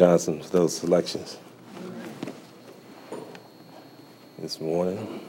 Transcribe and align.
Johnson 0.00 0.40
for 0.40 0.48
those 0.48 0.74
selections 0.74 1.36
this 4.38 4.58
morning. 4.58 5.20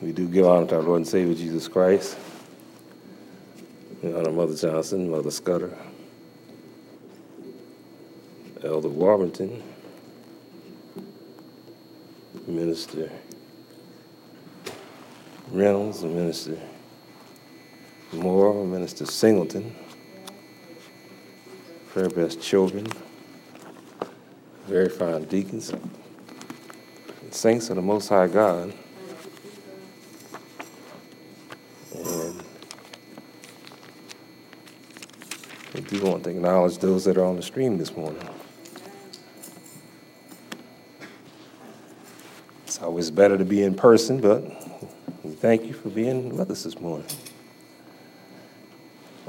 We 0.00 0.12
do 0.12 0.28
give 0.28 0.46
honor 0.46 0.68
to 0.68 0.76
our 0.76 0.82
Lord 0.82 0.98
and 0.98 1.08
Savior 1.08 1.34
Jesus 1.34 1.66
Christ. 1.66 2.16
We 4.04 4.14
honor 4.14 4.30
Mother 4.30 4.54
Johnson, 4.54 5.10
Mother 5.10 5.32
Scudder, 5.32 5.76
Elder 8.62 8.86
Warburton, 8.86 9.60
Minister 12.46 13.10
Reynolds, 15.50 16.04
Minister 16.04 16.56
Moore, 18.12 18.64
Minister 18.64 19.06
Singleton, 19.06 19.74
Prayer 21.96 22.10
Best 22.10 22.42
Children, 22.42 22.86
very 24.66 24.90
fine 24.90 25.24
deacons, 25.24 25.72
saints 27.30 27.70
of 27.70 27.76
the 27.76 27.80
Most 27.80 28.10
High 28.10 28.26
God. 28.26 28.74
And 31.94 32.42
we 35.72 35.80
do 35.80 36.02
want 36.04 36.24
to 36.24 36.28
acknowledge 36.28 36.76
those 36.76 37.06
that 37.06 37.16
are 37.16 37.24
on 37.24 37.36
the 37.36 37.42
stream 37.42 37.78
this 37.78 37.96
morning. 37.96 38.28
It's 42.66 42.82
always 42.82 43.10
better 43.10 43.38
to 43.38 43.44
be 43.46 43.62
in 43.62 43.74
person, 43.74 44.20
but 44.20 44.42
we 45.22 45.30
thank 45.30 45.64
you 45.64 45.72
for 45.72 45.88
being 45.88 46.36
with 46.36 46.50
us 46.50 46.64
this 46.64 46.78
morning. 46.78 47.08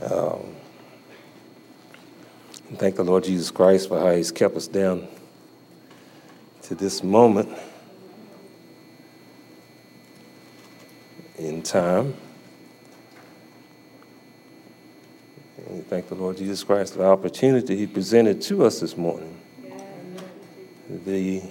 Um, 0.02 0.58
and 2.70 2.77
thank 2.88 2.96
the 2.96 3.04
Lord 3.04 3.26
Jesus 3.26 3.52
Christ 3.52 3.90
for 3.90 4.00
how 4.00 4.12
He's 4.12 4.32
kept 4.32 4.56
us 4.56 4.66
down 4.66 5.10
to 6.62 6.74
this 6.74 7.04
moment 7.04 7.50
in 11.38 11.62
time. 11.62 12.16
And 15.58 15.76
we 15.76 15.82
thank 15.82 16.08
the 16.08 16.16
Lord 16.16 16.38
Jesus 16.38 16.64
Christ 16.64 16.94
for 16.94 17.00
the 17.00 17.08
opportunity 17.08 17.76
He 17.76 17.88
presented 17.88 18.42
to 18.44 18.66
us 18.66 18.80
this 18.80 18.96
morning. 18.96 19.38
The 20.90 21.44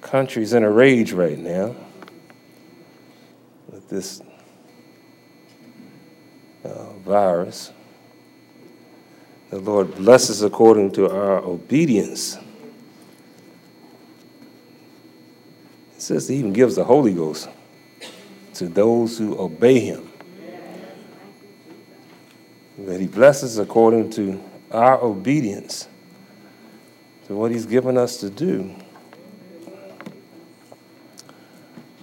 country's 0.00 0.54
in 0.54 0.64
a 0.64 0.70
rage 0.70 1.12
right 1.12 1.38
now 1.38 1.76
with 3.70 3.90
this 3.90 4.22
uh, 6.64 6.94
virus. 7.04 7.72
The 9.50 9.58
Lord 9.58 9.96
blesses 9.96 10.42
according 10.42 10.92
to 10.92 11.10
our 11.10 11.38
obedience. 11.38 12.36
It 15.96 16.02
says 16.02 16.28
He 16.28 16.36
even 16.36 16.52
gives 16.52 16.76
the 16.76 16.84
Holy 16.84 17.12
Ghost 17.12 17.48
to 18.54 18.68
those 18.68 19.18
who 19.18 19.36
obey 19.36 19.80
Him. 19.80 20.08
That 22.78 23.00
He 23.00 23.08
blesses 23.08 23.58
according 23.58 24.10
to 24.10 24.40
our 24.70 25.02
obedience 25.02 25.88
to 27.26 27.34
what 27.34 27.50
He's 27.50 27.66
given 27.66 27.98
us 27.98 28.18
to 28.18 28.30
do. 28.30 28.72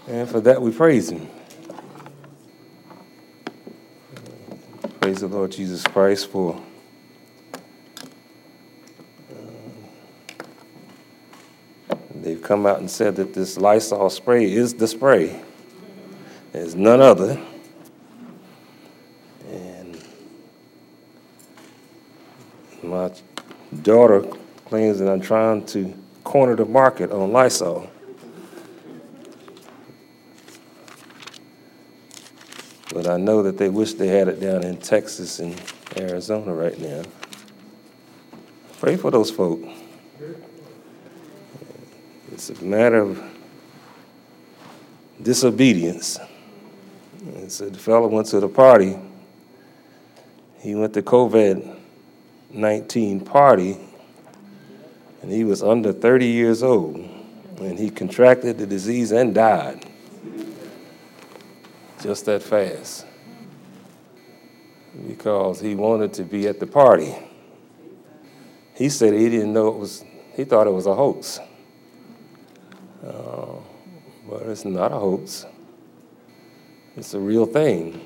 And 0.06 0.30
for 0.30 0.42
that 0.42 0.62
we 0.62 0.72
praise 0.72 1.10
Him. 1.10 1.30
Praise 5.00 5.22
the 5.22 5.28
Lord 5.28 5.54
Jesus 5.54 5.84
Christ 5.84 6.30
for 6.30 6.62
come 12.48 12.66
out 12.66 12.80
and 12.80 12.90
said 12.90 13.18
that 13.18 13.34
this 13.34 13.58
Lysol 13.58 14.10
spray 14.10 14.50
is 14.50 14.74
the 14.74 14.88
spray. 14.88 15.44
There's 16.54 16.76
none 16.76 17.02
other. 17.02 17.38
And 19.52 20.02
my 22.82 23.12
daughter 23.82 24.22
claims 24.66 25.00
that 25.00 25.12
I'm 25.12 25.20
trying 25.20 25.66
to 25.68 25.94
corner 26.24 26.56
the 26.56 26.66
market 26.66 27.12
on 27.12 27.34
Lysol. 27.34 27.90
But 32.94 33.08
I 33.08 33.18
know 33.18 33.44
that 33.44 33.58
they 33.58 33.68
wish 33.68 33.94
they 33.96 34.08
had 34.08 34.30
it 34.30 34.40
down 34.40 34.64
in 34.64 34.78
Texas 34.78 35.40
and 35.40 35.62
Arizona 35.98 36.54
right 36.54 36.80
now. 36.80 37.04
Pray 38.80 38.96
for 38.96 39.12
those 39.12 39.30
folk. 39.30 39.60
It's 42.50 42.62
a 42.62 42.66
matter 42.66 43.00
of 43.00 43.22
disobedience. 45.22 46.18
And 47.22 47.52
so 47.52 47.70
the 47.70 47.78
fellow 47.78 48.08
went 48.08 48.28
to 48.28 48.40
the 48.40 48.48
party. 48.48 48.98
He 50.60 50.74
went 50.74 50.94
to 50.94 51.02
COVID 51.02 51.76
19 52.50 53.20
party, 53.22 53.78
and 55.22 55.30
he 55.30 55.44
was 55.44 55.62
under 55.62 55.92
30 55.92 56.26
years 56.26 56.64
old, 56.64 56.96
and 57.58 57.78
he 57.78 57.90
contracted 57.90 58.58
the 58.58 58.66
disease 58.66 59.12
and 59.12 59.36
died 59.36 59.86
just 62.02 62.26
that 62.26 62.42
fast 62.42 63.06
because 65.08 65.60
he 65.60 65.76
wanted 65.76 66.14
to 66.14 66.24
be 66.24 66.48
at 66.48 66.62
the 66.62 66.68
party. 66.68 67.14
He 68.76 68.88
said 68.88 69.14
he 69.14 69.30
didn't 69.30 69.52
know 69.52 69.68
it 69.68 69.76
was, 69.76 70.06
he 70.36 70.46
thought 70.46 70.68
it 70.68 70.74
was 70.74 70.86
a 70.86 70.96
hoax. 70.96 71.42
Uh, 73.06 73.60
but 74.30 74.44
it's 74.44 74.66
not 74.66 74.92
a 74.92 74.98
hoax, 74.98 75.46
it's 76.96 77.14
a 77.14 77.20
real 77.20 77.46
thing. 77.46 78.02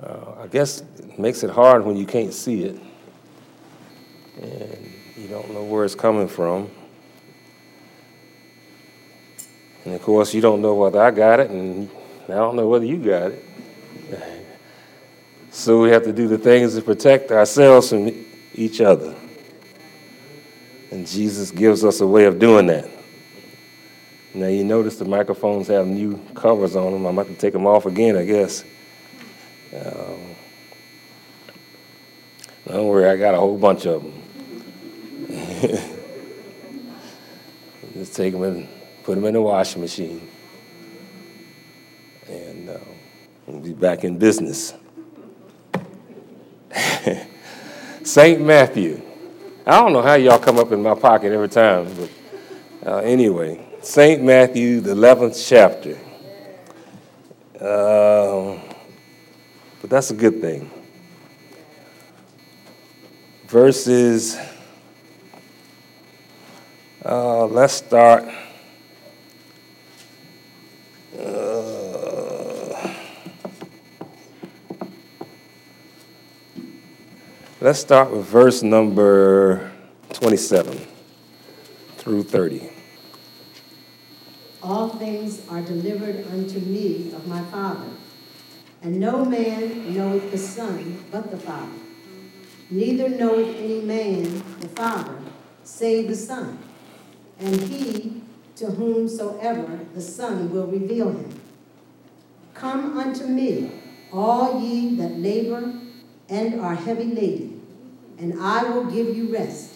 Uh, 0.00 0.42
I 0.42 0.46
guess 0.48 0.82
it 0.98 1.18
makes 1.18 1.42
it 1.42 1.50
hard 1.50 1.84
when 1.84 1.96
you 1.96 2.06
can't 2.06 2.34
see 2.34 2.64
it 2.64 2.80
and 4.40 4.92
you 5.16 5.28
don't 5.28 5.52
know 5.52 5.64
where 5.64 5.84
it's 5.84 5.94
coming 5.94 6.28
from. 6.28 6.70
And 9.84 9.94
of 9.94 10.02
course, 10.02 10.32
you 10.32 10.40
don't 10.40 10.62
know 10.62 10.74
whether 10.74 11.00
I 11.00 11.10
got 11.10 11.40
it, 11.40 11.50
and 11.50 11.90
I 12.28 12.34
don't 12.34 12.56
know 12.56 12.68
whether 12.68 12.84
you 12.84 12.98
got 12.98 13.32
it. 13.32 13.44
So 15.54 15.82
we 15.82 15.90
have 15.90 16.04
to 16.04 16.14
do 16.14 16.28
the 16.28 16.38
things 16.38 16.74
to 16.76 16.80
protect 16.80 17.30
ourselves 17.30 17.90
from 17.90 18.10
each 18.54 18.80
other. 18.80 19.14
And 20.92 21.06
Jesus 21.06 21.50
gives 21.50 21.84
us 21.86 22.02
a 22.02 22.06
way 22.06 22.26
of 22.26 22.38
doing 22.38 22.66
that. 22.66 22.86
Now, 24.34 24.48
you 24.48 24.62
notice 24.62 24.96
the 24.96 25.06
microphones 25.06 25.68
have 25.68 25.86
new 25.86 26.20
covers 26.34 26.76
on 26.76 26.92
them. 26.92 27.06
I'm 27.06 27.18
about 27.18 27.28
to 27.28 27.34
take 27.34 27.54
them 27.54 27.66
off 27.66 27.86
again, 27.86 28.14
I 28.14 28.26
guess. 28.26 28.62
Um, 29.74 30.36
don't 32.68 32.88
worry, 32.88 33.08
I 33.08 33.16
got 33.16 33.34
a 33.34 33.38
whole 33.38 33.56
bunch 33.56 33.86
of 33.86 34.02
them. 34.02 34.22
Just 37.94 38.14
take 38.14 38.34
them 38.34 38.42
and 38.42 38.68
put 39.02 39.14
them 39.14 39.24
in 39.24 39.32
the 39.32 39.40
washing 39.40 39.80
machine. 39.80 40.28
And 42.28 42.68
uh, 42.68 42.76
we'll 43.46 43.60
be 43.60 43.72
back 43.72 44.04
in 44.04 44.18
business. 44.18 44.74
St. 48.02 48.42
Matthew. 48.42 49.00
I 49.64 49.80
don't 49.80 49.92
know 49.92 50.02
how 50.02 50.14
y'all 50.14 50.40
come 50.40 50.58
up 50.58 50.72
in 50.72 50.82
my 50.82 50.96
pocket 50.96 51.30
every 51.30 51.48
time, 51.48 51.86
but 51.94 52.10
uh, 52.84 52.96
anyway, 52.98 53.64
St. 53.80 54.20
Matthew, 54.20 54.80
the 54.80 54.92
11th 54.92 55.48
chapter. 55.48 55.96
Uh, 57.64 58.60
but 59.80 59.88
that's 59.88 60.10
a 60.10 60.14
good 60.14 60.40
thing. 60.40 60.68
Verses, 63.46 64.36
uh, 67.04 67.46
let's 67.46 67.74
start. 67.74 68.24
Let's 77.62 77.78
start 77.78 78.10
with 78.10 78.24
verse 78.24 78.64
number 78.64 79.70
27 80.14 80.84
through 81.96 82.24
30. 82.24 82.68
All 84.64 84.88
things 84.88 85.48
are 85.48 85.60
delivered 85.62 86.26
unto 86.32 86.58
me 86.58 87.12
of 87.14 87.28
my 87.28 87.40
Father. 87.44 87.86
And 88.82 88.98
no 88.98 89.24
man 89.24 89.94
knoweth 89.94 90.32
the 90.32 90.38
Son 90.38 91.04
but 91.12 91.30
the 91.30 91.36
Father. 91.36 91.78
Neither 92.68 93.08
knoweth 93.08 93.56
any 93.56 93.80
man 93.80 94.42
the 94.58 94.68
Father, 94.68 95.16
save 95.62 96.08
the 96.08 96.16
Son, 96.16 96.58
and 97.38 97.60
he 97.60 98.22
to 98.56 98.66
whomsoever 98.66 99.78
the 99.94 100.00
Son 100.00 100.50
will 100.50 100.66
reveal 100.66 101.12
him. 101.12 101.40
Come 102.54 102.98
unto 102.98 103.24
me, 103.26 103.70
all 104.12 104.60
ye 104.60 104.96
that 104.96 105.16
labor 105.16 105.74
and 106.32 106.60
are 106.62 106.74
heavy 106.74 107.04
laden, 107.04 107.51
and 108.22 108.40
I 108.40 108.62
will 108.70 108.84
give 108.84 109.16
you 109.16 109.32
rest. 109.32 109.74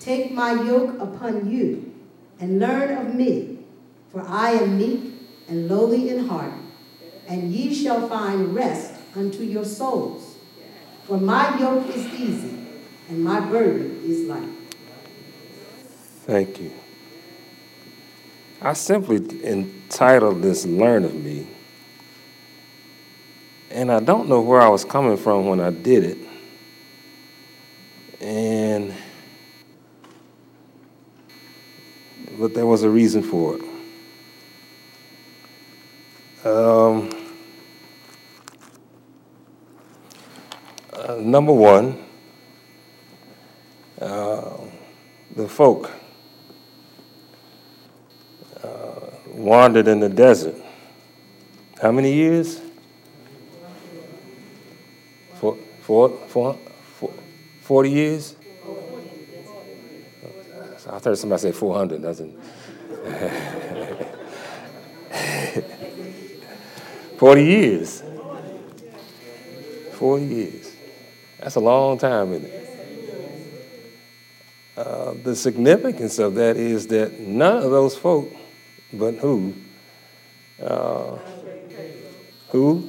Take 0.00 0.32
my 0.32 0.52
yoke 0.64 1.00
upon 1.00 1.48
you 1.48 1.94
and 2.40 2.58
learn 2.58 2.98
of 2.98 3.14
me, 3.14 3.58
for 4.10 4.20
I 4.26 4.50
am 4.50 4.78
meek 4.78 5.14
and 5.48 5.68
lowly 5.68 6.08
in 6.10 6.26
heart, 6.26 6.52
and 7.28 7.52
ye 7.52 7.72
shall 7.72 8.08
find 8.08 8.52
rest 8.52 8.94
unto 9.14 9.44
your 9.44 9.64
souls. 9.64 10.38
For 11.04 11.18
my 11.18 11.56
yoke 11.60 11.88
is 11.94 12.04
easy 12.14 12.58
and 13.08 13.22
my 13.22 13.38
burden 13.38 14.02
is 14.04 14.26
light. 14.26 14.48
Thank 16.26 16.60
you. 16.60 16.72
I 18.60 18.72
simply 18.72 19.18
entitled 19.44 20.42
this 20.42 20.66
Learn 20.66 21.04
of 21.04 21.14
Me. 21.14 21.46
And 23.70 23.90
I 23.90 24.00
don't 24.00 24.28
know 24.28 24.40
where 24.40 24.60
I 24.60 24.68
was 24.68 24.84
coming 24.84 25.16
from 25.16 25.46
when 25.46 25.60
I 25.60 25.70
did 25.70 26.02
it. 26.04 26.31
And 28.22 28.94
but 32.38 32.54
there 32.54 32.66
was 32.66 32.82
a 32.82 32.90
reason 32.90 33.22
for 33.22 33.56
it. 33.56 33.62
Um, 36.44 37.10
uh, 40.92 41.16
number 41.20 41.52
one, 41.52 42.04
uh, 44.00 44.58
the 45.36 45.48
folk 45.48 45.90
uh, 48.62 49.00
wandered 49.28 49.86
in 49.88 50.00
the 50.00 50.08
desert. 50.08 50.56
How 51.80 51.92
many 51.92 52.12
years? 52.12 52.60
Four, 55.34 55.58
four, 55.82 56.08
four, 56.28 56.58
40 57.72 57.90
years? 57.90 58.36
I 60.86 60.98
heard 60.98 61.16
somebody 61.16 61.40
say 61.40 61.52
400, 61.52 62.02
doesn't 62.02 62.36
40 67.16 67.42
years. 67.42 68.02
40 69.92 70.24
years. 70.26 70.70
That's 71.40 71.54
a 71.54 71.60
long 71.60 71.96
time, 71.96 72.34
isn't 72.34 72.44
it? 72.44 72.58
Uh, 74.76 75.14
the 75.24 75.34
significance 75.34 76.18
of 76.18 76.34
that 76.34 76.58
is 76.58 76.88
that 76.88 77.20
none 77.20 77.56
of 77.56 77.70
those 77.70 77.96
folk, 77.96 78.28
but 78.92 79.14
who? 79.14 79.54
Uh, 80.62 81.16
who? 82.50 82.86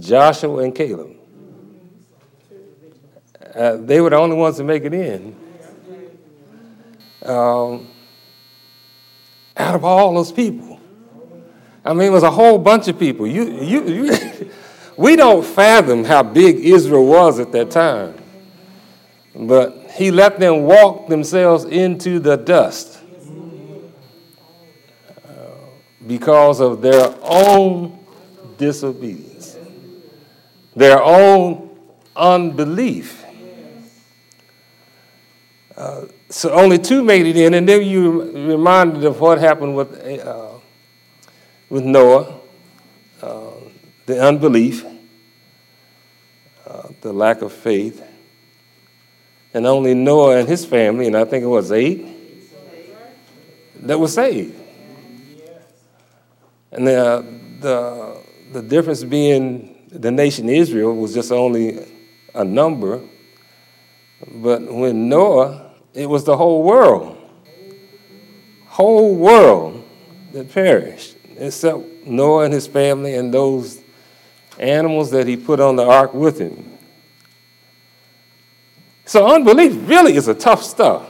Joshua 0.00 0.64
and 0.64 0.74
Caleb. 0.74 1.21
Uh, 3.54 3.76
they 3.76 4.00
were 4.00 4.10
the 4.10 4.16
only 4.16 4.36
ones 4.36 4.56
to 4.56 4.64
make 4.64 4.84
it 4.84 4.94
in. 4.94 5.36
Um, 7.24 7.88
out 9.56 9.74
of 9.74 9.84
all 9.84 10.14
those 10.14 10.32
people. 10.32 10.80
I 11.84 11.92
mean, 11.92 12.08
it 12.08 12.10
was 12.10 12.22
a 12.22 12.30
whole 12.30 12.58
bunch 12.58 12.88
of 12.88 12.98
people. 12.98 13.26
You, 13.26 13.50
you, 13.60 13.88
you 13.88 14.50
we 14.96 15.16
don't 15.16 15.44
fathom 15.44 16.04
how 16.04 16.22
big 16.22 16.56
Israel 16.60 17.06
was 17.06 17.40
at 17.40 17.52
that 17.52 17.70
time. 17.70 18.14
But 19.34 19.90
he 19.92 20.10
let 20.10 20.38
them 20.38 20.62
walk 20.62 21.08
themselves 21.08 21.64
into 21.64 22.18
the 22.18 22.36
dust 22.36 23.00
uh, 25.26 25.30
because 26.06 26.60
of 26.60 26.82
their 26.82 27.14
own 27.22 27.98
disobedience, 28.58 29.56
their 30.76 31.02
own 31.02 31.76
unbelief. 32.14 33.21
Uh, 35.82 36.06
so 36.28 36.52
only 36.52 36.78
two 36.78 37.02
made 37.02 37.26
it 37.26 37.36
in, 37.36 37.54
and 37.54 37.68
then 37.68 37.82
you 37.82 38.22
reminded 38.46 39.04
of 39.04 39.18
what 39.18 39.38
happened 39.40 39.74
with, 39.74 39.92
uh, 40.24 40.50
with 41.68 41.82
Noah, 41.82 42.38
uh, 43.20 43.50
the 44.06 44.22
unbelief, 44.22 44.84
uh, 46.66 46.88
the 47.00 47.12
lack 47.12 47.42
of 47.42 47.52
faith 47.52 48.00
and 49.54 49.66
only 49.66 49.92
Noah 49.92 50.38
and 50.38 50.48
his 50.48 50.64
family, 50.64 51.08
and 51.08 51.16
I 51.16 51.24
think 51.24 51.42
it 51.42 51.48
was 51.48 51.72
eight, 51.72 52.06
that 53.80 53.98
were 53.98 54.06
saved. 54.06 54.54
And 56.70 56.86
the, 56.86 57.26
the, 57.60 58.22
the 58.52 58.62
difference 58.62 59.02
being 59.02 59.88
the 59.90 60.12
nation 60.12 60.48
Israel 60.48 60.94
was 60.94 61.12
just 61.12 61.32
only 61.32 61.86
a 62.34 62.44
number, 62.44 63.02
but 64.36 64.62
when 64.72 65.08
Noah, 65.08 65.61
it 65.94 66.08
was 66.08 66.24
the 66.24 66.36
whole 66.36 66.62
world, 66.62 67.16
whole 68.66 69.14
world 69.14 69.84
that 70.32 70.52
perished, 70.52 71.16
except 71.36 72.06
Noah 72.06 72.44
and 72.44 72.54
his 72.54 72.66
family 72.66 73.14
and 73.14 73.32
those 73.32 73.80
animals 74.58 75.10
that 75.10 75.26
he 75.26 75.36
put 75.36 75.60
on 75.60 75.76
the 75.76 75.84
ark 75.84 76.14
with 76.14 76.38
him. 76.38 76.78
So 79.04 79.26
unbelief 79.26 79.88
really 79.88 80.16
is 80.16 80.28
a 80.28 80.34
tough 80.34 80.62
stuff. 80.62 81.08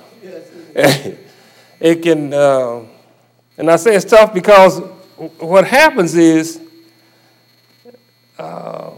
It 1.82 2.00
can, 2.00 2.32
uh, 2.32 2.84
and 3.58 3.68
I 3.68 3.74
say 3.74 3.96
it's 3.96 4.04
tough 4.04 4.32
because 4.32 4.78
what 5.40 5.66
happens 5.66 6.14
is 6.14 6.60
uh, 8.38 8.92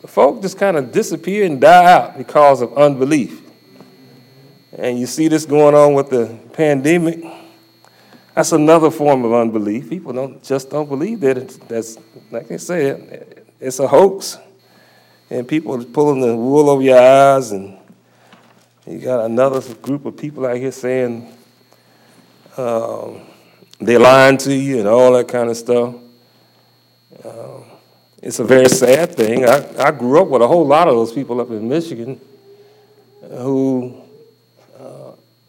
the 0.00 0.06
folk 0.06 0.40
just 0.40 0.56
kind 0.56 0.76
of 0.76 0.92
disappear 0.92 1.44
and 1.44 1.60
die 1.60 1.92
out 1.92 2.16
because 2.16 2.62
of 2.62 2.78
unbelief. 2.78 3.42
And 4.76 4.98
you 4.98 5.06
see 5.06 5.28
this 5.28 5.46
going 5.46 5.74
on 5.74 5.94
with 5.94 6.10
the 6.10 6.38
pandemic. 6.52 7.24
That's 8.34 8.52
another 8.52 8.90
form 8.90 9.24
of 9.24 9.32
unbelief. 9.32 9.88
People 9.88 10.12
don't 10.12 10.42
just 10.44 10.70
don't 10.70 10.88
believe 10.88 11.20
that 11.20 11.38
it's, 11.38 11.56
that's 11.56 11.98
like 12.30 12.50
I 12.50 12.56
said, 12.58 13.44
it's 13.58 13.78
a 13.78 13.88
hoax 13.88 14.38
and 15.30 15.46
people 15.46 15.74
are 15.74 15.84
pulling 15.84 16.20
the 16.20 16.36
wool 16.36 16.70
over 16.70 16.82
your 16.82 16.98
eyes, 16.98 17.50
and 17.52 17.76
you 18.86 18.98
got 18.98 19.24
another 19.24 19.60
group 19.76 20.04
of 20.06 20.16
people 20.16 20.46
out 20.46 20.56
here 20.56 20.70
saying 20.70 21.34
um, 22.56 23.22
they're 23.80 23.98
lying 23.98 24.38
to 24.38 24.54
you 24.54 24.78
and 24.78 24.88
all 24.88 25.12
that 25.12 25.28
kind 25.28 25.50
of 25.50 25.56
stuff. 25.56 25.94
Uh, 27.24 27.60
it's 28.22 28.38
a 28.38 28.44
very 28.44 28.68
sad 28.68 29.14
thing. 29.14 29.44
I, 29.44 29.88
I 29.88 29.90
grew 29.90 30.22
up 30.22 30.28
with 30.28 30.42
a 30.42 30.46
whole 30.46 30.66
lot 30.66 30.88
of 30.88 30.94
those 30.94 31.12
people 31.12 31.40
up 31.40 31.50
in 31.50 31.68
Michigan 31.68 32.20
who 33.20 34.02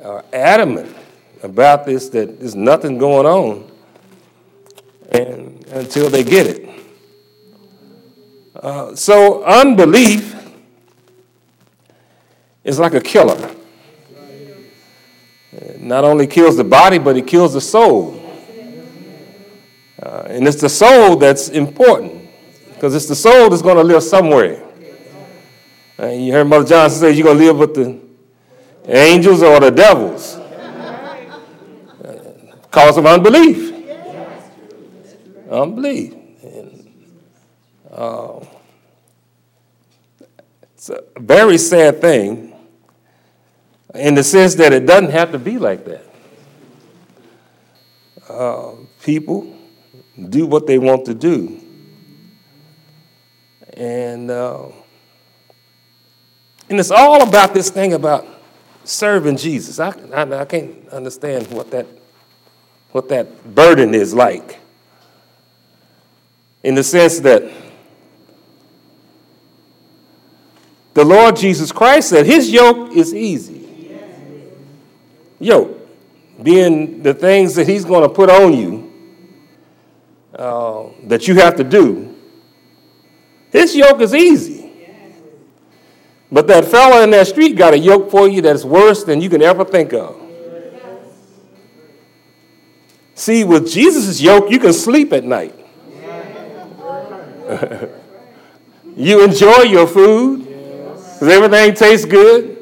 are 0.03 0.23
adamant 0.31 0.95
about 1.43 1.85
this 1.85 2.09
that 2.09 2.39
there's 2.39 2.55
nothing 2.55 2.97
going 2.97 3.25
on 3.25 3.71
and 5.11 5.65
until 5.67 6.09
they 6.09 6.23
get 6.23 6.47
it. 6.47 6.69
Uh, 8.55 8.95
so 8.95 9.43
unbelief 9.43 10.35
is 12.63 12.79
like 12.79 12.93
a 12.93 13.01
killer. 13.01 13.55
It 15.51 15.81
not 15.81 16.03
only 16.03 16.27
kills 16.27 16.57
the 16.57 16.63
body, 16.63 16.97
but 16.97 17.17
it 17.17 17.25
kills 17.27 17.53
the 17.53 17.61
soul. 17.61 18.23
Uh, 20.01 20.25
and 20.27 20.47
it's 20.47 20.61
the 20.61 20.69
soul 20.69 21.15
that's 21.15 21.49
important 21.49 22.29
because 22.73 22.93
it's 22.93 23.07
the 23.07 23.15
soul 23.15 23.49
that's 23.49 23.61
going 23.61 23.77
to 23.77 23.83
live 23.83 24.03
somewhere. 24.03 24.63
Uh, 25.99 26.07
you 26.07 26.31
heard 26.31 26.45
Mother 26.45 26.67
Johnson 26.67 26.99
say 26.99 27.11
you're 27.11 27.23
going 27.23 27.39
to 27.39 27.43
live 27.45 27.57
with 27.57 27.73
the 27.73 28.06
angels 28.87 29.43
or 29.43 29.59
the 29.59 29.71
devils 29.71 30.39
because 32.77 32.97
of 32.97 33.05
unbelief. 33.05 33.73
Unbelief. 35.49 36.13
Uh, 37.91 38.45
it's 40.75 40.89
a 40.89 41.01
very 41.17 41.57
sad 41.57 41.99
thing 41.99 42.53
in 43.95 44.13
the 44.13 44.23
sense 44.23 44.53
that 44.55 44.73
it 44.73 44.85
doesn't 44.85 45.09
have 45.09 45.31
to 45.31 45.39
be 45.39 45.57
like 45.57 45.85
that. 45.85 46.05
Uh, 48.29 48.73
people 49.01 49.57
do 50.29 50.45
what 50.45 50.67
they 50.67 50.77
want 50.77 51.05
to 51.05 51.15
do. 51.15 51.59
And, 53.73 54.29
uh, 54.29 54.67
and 56.69 56.79
it's 56.79 56.91
all 56.91 57.27
about 57.27 57.55
this 57.55 57.71
thing 57.71 57.93
about 57.93 58.36
serving 58.87 59.37
Jesus. 59.37 59.79
I, 59.79 59.89
I, 60.13 60.41
I 60.41 60.45
can't 60.45 60.87
understand 60.89 61.47
what 61.47 61.71
that, 61.71 61.85
what 62.91 63.09
that 63.09 63.55
burden 63.55 63.93
is 63.93 64.13
like. 64.13 64.59
In 66.63 66.75
the 66.75 66.83
sense 66.83 67.19
that 67.19 67.43
The 70.97 71.05
Lord 71.05 71.35
Jesus 71.35 71.71
Christ 71.71 72.09
said 72.09 72.25
his 72.25 72.49
yoke 72.51 72.91
is 72.91 73.13
easy. 73.13 73.91
Yoke, 75.39 75.87
being 76.41 77.03
the 77.03 77.13
things 77.13 77.53
that 77.53 77.67
he's 77.67 77.85
going 77.85 78.01
to 78.01 78.09
put 78.09 78.31
on 78.31 78.51
you 78.51 78.91
uh, 80.33 80.85
that 81.03 81.27
you 81.27 81.35
have 81.35 81.55
to 81.57 81.63
do. 81.63 82.15
His 83.51 83.75
yoke 83.75 84.01
is 84.01 84.15
easy. 84.15 84.66
But 86.31 86.47
that 86.47 86.65
fella 86.65 87.03
in 87.03 87.11
that 87.11 87.27
street 87.27 87.55
got 87.55 87.73
a 87.73 87.79
yoke 87.79 88.11
for 88.11 88.27
you 88.27 88.41
that's 88.41 88.65
worse 88.65 89.03
than 89.03 89.21
you 89.21 89.29
can 89.29 89.41
ever 89.41 89.63
think 89.63 89.93
of. 89.93 90.21
See, 93.15 93.43
with 93.43 93.71
Jesus' 93.71 94.21
yoke, 94.21 94.51
you 94.51 94.59
can 94.59 94.73
sleep 94.73 95.13
at 95.13 95.23
night. 95.23 95.55
you 98.95 99.23
enjoy 99.23 99.61
your 99.61 99.87
food 99.87 100.45
because 100.45 101.29
everything 101.29 101.73
tastes 101.73 102.05
good. 102.05 102.57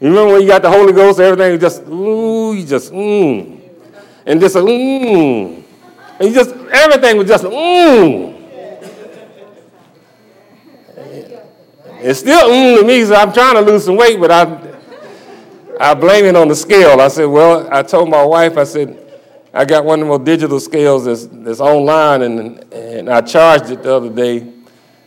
You 0.00 0.08
remember 0.08 0.34
when 0.34 0.42
you 0.42 0.48
got 0.48 0.62
the 0.62 0.70
Holy 0.70 0.92
Ghost, 0.92 1.18
everything 1.18 1.58
just, 1.58 1.82
ooh, 1.86 2.54
you 2.54 2.66
just, 2.66 2.92
mmm. 2.92 3.60
And 4.26 4.40
just, 4.40 4.56
mmm. 4.56 5.62
And 6.20 6.28
you 6.28 6.34
just, 6.34 6.50
everything 6.50 7.16
was 7.18 7.28
just, 7.28 7.44
mmm. 7.44 8.37
It's 12.00 12.20
still 12.20 12.48
mmm 12.48 12.80
to 12.80 12.86
me, 12.86 13.04
so 13.04 13.16
I'm 13.16 13.32
trying 13.32 13.54
to 13.54 13.60
lose 13.60 13.84
some 13.84 13.96
weight, 13.96 14.20
but 14.20 14.30
I, 14.30 14.76
I 15.80 15.94
blame 15.94 16.26
it 16.26 16.36
on 16.36 16.46
the 16.46 16.54
scale. 16.54 17.00
I 17.00 17.08
said, 17.08 17.24
well, 17.24 17.68
I 17.72 17.82
told 17.82 18.08
my 18.08 18.24
wife, 18.24 18.56
I 18.56 18.62
said, 18.62 18.96
I 19.52 19.64
got 19.64 19.84
one 19.84 20.02
of 20.02 20.06
those 20.06 20.20
digital 20.20 20.60
scales 20.60 21.06
that's, 21.06 21.26
that's 21.26 21.58
online, 21.58 22.22
and, 22.22 22.72
and 22.72 23.10
I 23.10 23.20
charged 23.20 23.70
it 23.70 23.82
the 23.82 23.94
other 23.94 24.10
day. 24.10 24.46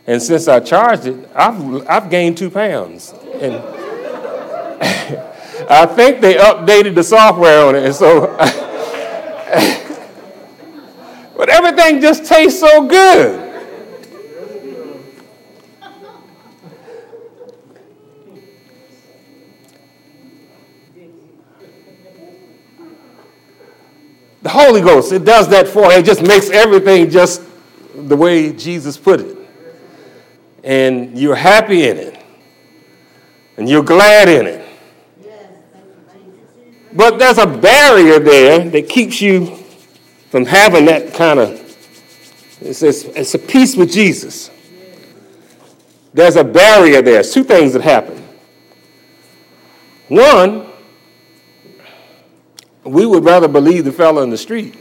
And 0.06 0.20
since 0.20 0.48
I 0.48 0.60
charged 0.60 1.06
it, 1.06 1.30
I've, 1.34 1.88
I've 1.88 2.10
gained 2.10 2.36
two 2.36 2.50
pounds. 2.50 3.14
And 3.40 3.54
I 5.70 5.86
think 5.86 6.20
they 6.20 6.34
updated 6.34 6.94
the 6.94 7.04
software 7.04 7.64
on 7.64 7.74
it. 7.74 7.84
And 7.84 7.94
so, 7.94 8.26
but 11.36 11.48
everything 11.48 12.02
just 12.02 12.26
tastes 12.26 12.60
so 12.60 12.86
good. 12.86 13.51
The 24.42 24.48
Holy 24.48 24.80
Ghost, 24.80 25.12
it 25.12 25.24
does 25.24 25.48
that 25.48 25.68
for 25.68 25.92
you. 25.92 25.98
It 25.98 26.04
just 26.04 26.22
makes 26.22 26.50
everything 26.50 27.08
just 27.10 27.42
the 27.94 28.16
way 28.16 28.52
Jesus 28.52 28.96
put 28.96 29.20
it. 29.20 29.38
And 30.64 31.18
you're 31.18 31.36
happy 31.36 31.88
in 31.88 31.96
it. 31.96 32.24
And 33.56 33.68
you're 33.68 33.84
glad 33.84 34.28
in 34.28 34.46
it. 34.46 34.68
But 36.92 37.18
there's 37.18 37.38
a 37.38 37.46
barrier 37.46 38.18
there 38.18 38.68
that 38.70 38.88
keeps 38.88 39.20
you 39.20 39.56
from 40.30 40.44
having 40.44 40.86
that 40.86 41.14
kind 41.14 41.38
of, 41.38 41.50
it's, 42.60 42.82
it's, 42.82 43.04
it's 43.04 43.34
a 43.34 43.38
peace 43.38 43.76
with 43.76 43.90
Jesus. 43.90 44.50
There's 46.12 46.36
a 46.36 46.44
barrier 46.44 47.00
there. 47.00 47.14
There's 47.14 47.32
two 47.32 47.44
things 47.44 47.72
that 47.72 47.82
happen. 47.82 48.22
One, 50.08 50.71
we 52.84 53.06
would 53.06 53.24
rather 53.24 53.48
believe 53.48 53.84
the 53.84 53.92
fellow 53.92 54.22
in 54.22 54.30
the 54.30 54.38
street 54.38 54.76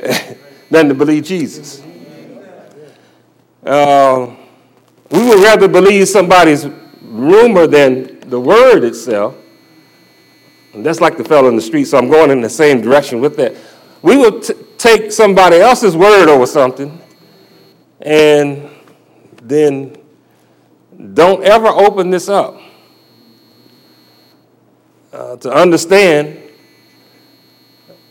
than 0.70 0.88
to 0.88 0.94
believe 0.94 1.24
Jesus. 1.24 1.82
Uh, 3.64 4.34
we 5.10 5.26
would 5.28 5.42
rather 5.42 5.68
believe 5.68 6.08
somebody's 6.08 6.66
rumor 7.02 7.66
than 7.66 8.20
the 8.28 8.40
word 8.40 8.84
itself. 8.84 9.36
And 10.72 10.84
that's 10.84 11.00
like 11.00 11.16
the 11.16 11.24
fellow 11.24 11.48
in 11.48 11.56
the 11.56 11.62
street, 11.62 11.84
so 11.84 11.98
I'm 11.98 12.08
going 12.08 12.30
in 12.30 12.40
the 12.40 12.50
same 12.50 12.80
direction 12.80 13.20
with 13.20 13.36
that. 13.36 13.54
We 14.02 14.16
would 14.16 14.42
t- 14.42 14.54
take 14.76 15.10
somebody 15.10 15.56
else's 15.56 15.96
word 15.96 16.28
over 16.28 16.46
something 16.46 17.00
and 18.00 18.70
then 19.42 19.96
don't 21.14 21.42
ever 21.44 21.68
open 21.68 22.10
this 22.10 22.28
up 22.28 22.60
uh, 25.12 25.36
to 25.36 25.52
understand 25.52 26.47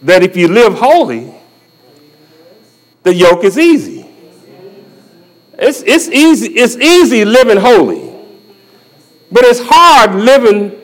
that 0.01 0.23
if 0.23 0.35
you 0.35 0.47
live 0.47 0.73
holy, 0.73 1.33
the 3.03 3.13
yoke 3.13 3.43
is 3.43 3.57
easy. 3.57 4.05
It's, 5.53 5.81
it's, 5.81 6.07
easy, 6.07 6.53
it's 6.53 6.75
easy 6.75 7.25
living 7.25 7.57
holy, 7.57 8.13
but 9.31 9.43
it's 9.43 9.59
hard 9.61 10.13
living 10.15 10.77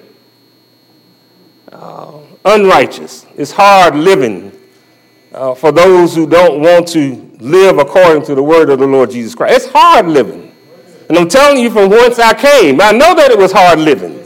unrighteous. 2.46 3.26
It's 3.36 3.52
hard 3.52 3.96
living 3.96 4.52
uh, 5.34 5.56
for 5.56 5.72
those 5.72 6.16
who 6.16 6.28
don't 6.28 6.62
want 6.62 6.88
to 6.90 7.16
live 7.40 7.78
according 7.78 8.26
to 8.26 8.36
the 8.36 8.44
word 8.44 8.70
of 8.70 8.80
the 8.80 8.88
Lord 8.88 9.12
Jesus 9.12 9.36
Christ. 9.36 9.56
It's 9.56 9.72
hard 9.74 10.08
living. 10.08 10.54
And 11.10 11.18
I'm 11.18 11.28
telling 11.28 11.62
you 11.62 11.70
from 11.70 11.90
whence 11.90 12.20
I 12.20 12.34
came. 12.34 12.82
I 12.82 12.92
know 12.92 13.16
that 13.16 13.32
it 13.32 13.38
was 13.38 13.52
hard 13.52 13.80
living. 13.80 14.23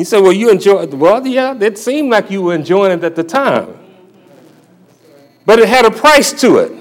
You 0.00 0.06
say, 0.06 0.18
well, 0.18 0.32
you 0.32 0.50
enjoy 0.50 0.84
it. 0.84 0.94
Well, 0.94 1.26
yeah, 1.26 1.54
it 1.60 1.76
seemed 1.76 2.10
like 2.10 2.30
you 2.30 2.40
were 2.40 2.54
enjoying 2.54 2.90
it 2.90 3.04
at 3.04 3.14
the 3.14 3.22
time. 3.22 3.78
But 5.44 5.58
it 5.58 5.68
had 5.68 5.84
a 5.84 5.90
price 5.90 6.32
to 6.40 6.56
it. 6.56 6.72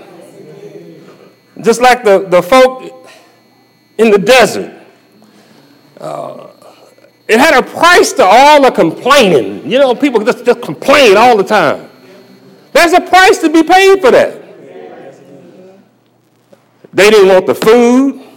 Just 1.62 1.82
like 1.82 2.06
the, 2.06 2.20
the 2.30 2.42
folk 2.42 3.10
in 3.98 4.12
the 4.12 4.20
desert. 4.20 4.74
Uh, 6.00 6.48
it 7.28 7.42
had 7.42 7.62
a 7.62 7.62
price 7.62 8.14
to 8.14 8.24
all 8.24 8.62
the 8.62 8.72
complaining. 8.72 9.70
You 9.70 9.80
know, 9.80 9.94
people 9.96 10.24
just, 10.24 10.46
just 10.46 10.62
complain 10.62 11.18
all 11.18 11.36
the 11.36 11.44
time. 11.44 11.90
There's 12.72 12.94
a 12.94 13.02
price 13.02 13.40
to 13.40 13.50
be 13.50 13.64
paid 13.64 14.00
for 14.00 14.12
that. 14.12 14.42
They 16.94 17.10
didn't 17.10 17.28
want 17.28 17.48
the 17.48 17.56
food. 17.56 18.28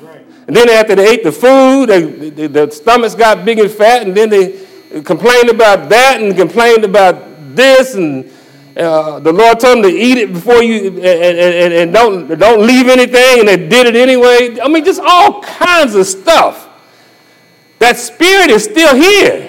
And 0.49 0.57
then 0.57 0.69
after 0.71 0.97
they 0.97 1.09
ate 1.09 1.23
the 1.23 1.31
food, 1.31 1.87
they, 1.89 2.31
they, 2.31 2.47
their 2.49 2.69
stomachs 2.73 3.15
got 3.15 3.45
big 3.45 3.61
and 3.61 3.71
fat, 3.71 4.03
and 4.03 4.12
then 4.12 4.29
they 4.29 4.62
complained 5.04 5.50
about 5.50 5.88
that 5.88 6.20
and 6.20 6.37
complained 6.37 6.84
about 6.84 7.56
this, 7.56 7.94
and 7.94 8.30
uh, 8.76 9.20
the 9.20 9.32
Lord 9.32 9.61
told 9.61 9.78
them 9.78 9.83
to 9.85 9.88
eat 9.88 10.18
it 10.18 10.33
before 10.33 10.62
you, 10.62 10.88
and, 10.88 11.38
and, 11.38 11.72
and 11.72 11.92
don't, 11.92 12.38
don't 12.38 12.66
leave 12.66 12.88
anything, 12.88 13.40
and 13.40 13.48
they 13.48 13.68
did 13.68 13.87
it 13.87 13.96
anyway. 13.96 14.59
I 14.61 14.68
mean, 14.68 14.85
just 14.85 15.00
all 15.00 15.42
kinds 15.42 15.94
of 15.94 16.07
stuff. 16.07 16.68
That 17.78 17.98
spirit 17.98 18.50
is 18.50 18.64
still 18.64 18.94
here. 18.94 19.48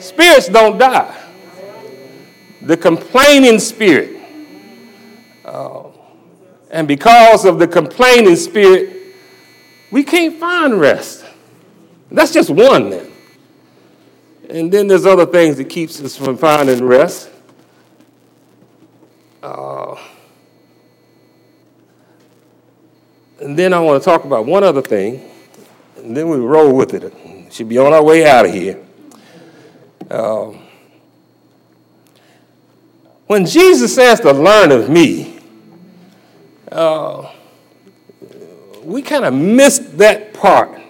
Spirits 0.00 0.48
don't 0.48 0.78
die. 0.78 1.18
The 2.60 2.76
complaining 2.76 3.58
spirit. 3.58 4.16
Uh, 5.44 5.88
and 6.70 6.88
because 6.88 7.44
of 7.44 7.58
the 7.58 7.68
complaining 7.68 8.36
spirit, 8.36 9.14
we 9.90 10.02
can't 10.02 10.38
find 10.38 10.80
rest. 10.80 11.24
That's 12.10 12.32
just 12.32 12.50
one 12.50 12.90
then. 12.90 13.11
And 14.48 14.72
then 14.72 14.86
there's 14.86 15.06
other 15.06 15.26
things 15.26 15.56
that 15.56 15.68
keeps 15.68 16.00
us 16.00 16.16
from 16.16 16.36
finding 16.36 16.84
rest. 16.84 17.30
Uh, 19.42 19.96
and 23.40 23.58
then 23.58 23.72
I 23.72 23.80
want 23.80 24.02
to 24.02 24.04
talk 24.04 24.24
about 24.24 24.46
one 24.46 24.62
other 24.62 24.82
thing 24.82 25.32
and 26.02 26.16
then 26.16 26.28
we 26.28 26.36
roll 26.38 26.74
with 26.74 26.94
it. 26.94 27.12
Should 27.52 27.68
be 27.68 27.78
on 27.78 27.92
our 27.92 28.02
way 28.02 28.26
out 28.26 28.46
of 28.46 28.52
here. 28.52 28.82
Uh, 30.10 30.52
when 33.26 33.46
Jesus 33.46 33.94
says 33.94 34.20
to 34.20 34.32
learn 34.32 34.72
of 34.72 34.90
me, 34.90 35.38
uh, 36.70 37.30
we 38.82 39.00
kind 39.00 39.24
of 39.24 39.32
missed 39.32 39.96
that 39.98 40.34
part. 40.34 40.81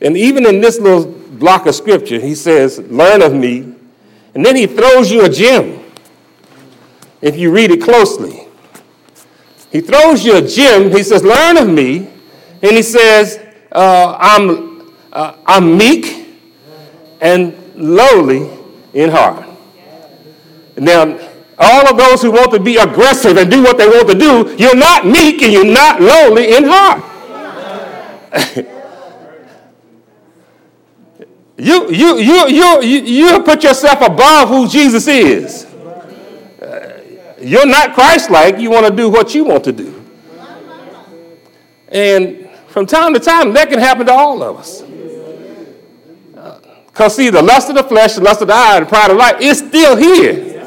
And 0.00 0.16
even 0.16 0.46
in 0.46 0.60
this 0.60 0.78
little 0.78 1.06
block 1.06 1.66
of 1.66 1.74
scripture, 1.74 2.18
he 2.18 2.34
says, 2.34 2.78
Learn 2.78 3.22
of 3.22 3.34
me. 3.34 3.74
And 4.34 4.44
then 4.44 4.56
he 4.56 4.66
throws 4.66 5.10
you 5.10 5.24
a 5.24 5.28
gem 5.28 5.84
if 7.20 7.36
you 7.36 7.52
read 7.52 7.70
it 7.70 7.82
closely. 7.82 8.46
He 9.70 9.80
throws 9.80 10.24
you 10.24 10.36
a 10.36 10.42
gem. 10.46 10.90
He 10.90 11.02
says, 11.02 11.22
Learn 11.22 11.56
of 11.56 11.68
me. 11.68 12.08
And 12.62 12.72
he 12.72 12.82
says, 12.82 13.40
uh, 13.72 14.16
I'm, 14.18 14.94
uh, 15.12 15.36
I'm 15.46 15.76
meek 15.76 16.28
and 17.20 17.54
lowly 17.74 18.50
in 18.94 19.10
heart. 19.10 19.46
Now, 20.76 21.18
all 21.58 21.88
of 21.88 21.98
those 21.98 22.22
who 22.22 22.30
want 22.30 22.50
to 22.52 22.60
be 22.60 22.78
aggressive 22.78 23.36
and 23.36 23.50
do 23.50 23.62
what 23.62 23.76
they 23.76 23.86
want 23.86 24.08
to 24.08 24.18
do, 24.18 24.56
you're 24.58 24.76
not 24.76 25.06
meek 25.06 25.42
and 25.42 25.52
you're 25.52 25.64
not 25.64 26.00
lowly 26.00 26.54
in 26.54 26.64
heart. 26.66 27.04
you, 31.60 31.90
you, 31.90 32.18
you, 32.18 32.48
you, 32.48 32.82
you, 32.82 33.00
you 33.02 33.42
put 33.42 33.62
yourself 33.62 34.00
above 34.00 34.48
who 34.48 34.66
Jesus 34.66 35.06
is. 35.06 35.66
You're 37.38 37.66
not 37.66 37.92
Christ 37.94 38.30
like. 38.30 38.58
You 38.58 38.70
want 38.70 38.86
to 38.86 38.94
do 38.94 39.10
what 39.10 39.34
you 39.34 39.44
want 39.44 39.64
to 39.64 39.72
do. 39.72 40.02
And 41.88 42.48
from 42.68 42.86
time 42.86 43.12
to 43.14 43.20
time, 43.20 43.52
that 43.52 43.68
can 43.68 43.78
happen 43.78 44.06
to 44.06 44.12
all 44.12 44.42
of 44.42 44.56
us. 44.56 44.82
Because, 46.86 47.12
uh, 47.12 47.16
see, 47.16 47.30
the 47.30 47.42
lust 47.42 47.68
of 47.68 47.74
the 47.74 47.82
flesh, 47.82 48.14
the 48.14 48.22
lust 48.22 48.40
of 48.40 48.48
the 48.48 48.54
eye, 48.54 48.76
and 48.76 48.86
the 48.86 48.88
pride 48.88 49.10
of 49.10 49.16
life 49.16 49.40
is 49.40 49.58
still 49.58 49.96
here. 49.96 50.60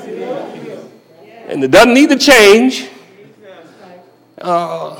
And 1.48 1.64
it 1.64 1.72
doesn't 1.72 1.94
need 1.94 2.10
to 2.10 2.18
change. 2.18 2.90
uh, 4.42 5.00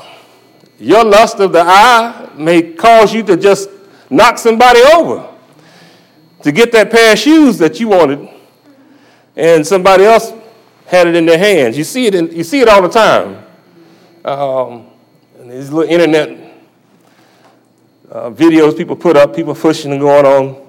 your 0.78 1.04
lust 1.04 1.38
of 1.38 1.52
the 1.52 1.62
eye 1.64 2.30
may 2.36 2.72
cause 2.72 3.14
you 3.14 3.22
to 3.22 3.36
just 3.36 3.68
knock 4.10 4.38
somebody 4.38 4.80
over 4.94 5.33
to 6.44 6.52
get 6.52 6.72
that 6.72 6.90
pair 6.90 7.14
of 7.14 7.18
shoes 7.18 7.56
that 7.56 7.80
you 7.80 7.88
wanted, 7.88 8.28
and 9.34 9.66
somebody 9.66 10.04
else 10.04 10.30
had 10.86 11.06
it 11.06 11.16
in 11.16 11.24
their 11.24 11.38
hands. 11.38 11.76
You 11.78 11.84
see 11.84 12.06
it, 12.06 12.14
in, 12.14 12.30
you 12.32 12.44
see 12.44 12.60
it 12.60 12.68
all 12.68 12.82
the 12.82 12.88
time. 12.90 13.42
Um, 14.26 14.86
these 15.40 15.70
little 15.70 15.90
internet 15.90 16.54
uh, 18.10 18.30
videos 18.30 18.76
people 18.76 18.94
put 18.94 19.16
up, 19.16 19.34
people 19.34 19.54
pushing 19.54 19.90
and 19.90 20.00
going 20.02 20.26
on, 20.26 20.68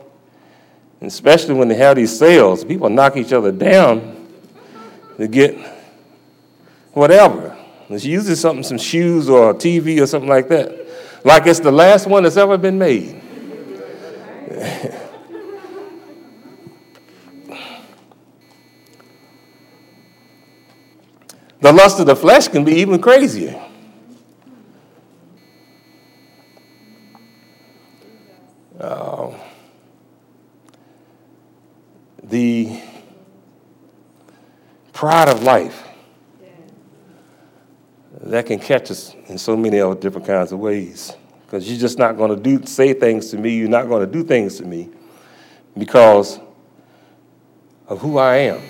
and 1.01 1.09
especially 1.09 1.55
when 1.55 1.67
they 1.67 1.75
have 1.75 1.97
these 1.97 2.17
sales, 2.17 2.63
people 2.63 2.89
knock 2.89 3.17
each 3.17 3.33
other 3.33 3.51
down 3.51 4.29
to 5.17 5.27
get 5.27 5.57
whatever. 6.93 7.57
It's 7.89 8.05
usually 8.05 8.35
something, 8.35 8.63
some 8.63 8.77
shoes 8.77 9.27
or 9.27 9.49
a 9.49 9.53
TV 9.53 10.01
or 10.01 10.07
something 10.07 10.29
like 10.29 10.47
that. 10.47 10.87
Like 11.25 11.45
it's 11.47 11.59
the 11.59 11.71
last 11.71 12.07
one 12.07 12.23
that's 12.23 12.37
ever 12.37 12.57
been 12.57 12.79
made. 12.79 13.23
The 21.65 21.73
lust 21.73 21.99
of 21.99 22.05
the 22.05 22.15
flesh 22.15 22.47
can 22.47 22.63
be 22.63 22.73
even 22.73 23.01
crazier. 23.01 23.59
Uh, 28.79 29.33
the 32.21 32.79
pride 34.93 35.27
of 35.27 35.41
life 35.41 35.87
that 38.21 38.45
can 38.45 38.59
catch 38.59 38.91
us 38.91 39.15
in 39.25 39.39
so 39.39 39.57
many 39.57 39.79
other 39.79 39.99
different 39.99 40.27
kinds 40.27 40.51
of 40.51 40.59
ways. 40.59 41.13
Because 41.47 41.67
you're 41.67 41.79
just 41.79 41.97
not 41.97 42.15
going 42.15 42.29
to 42.29 42.39
do 42.39 42.63
say 42.67 42.93
things 42.93 43.31
to 43.31 43.39
me. 43.39 43.57
You're 43.57 43.69
not 43.69 43.87
going 43.87 44.05
to 44.05 44.11
do 44.11 44.23
things 44.23 44.57
to 44.57 44.65
me 44.65 44.91
because 45.75 46.39
of 47.87 48.01
who 48.01 48.19
I 48.19 48.35
am. 48.35 48.61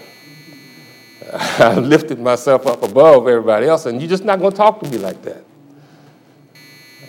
I've 1.33 1.83
lifted 1.83 2.19
myself 2.19 2.67
up 2.67 2.83
above 2.83 3.27
everybody 3.27 3.67
else, 3.67 3.85
and 3.85 4.01
you're 4.01 4.09
just 4.09 4.23
not 4.23 4.39
going 4.39 4.51
to 4.51 4.57
talk 4.57 4.79
to 4.81 4.89
me 4.89 4.97
like 4.97 5.21
that. 5.23 5.43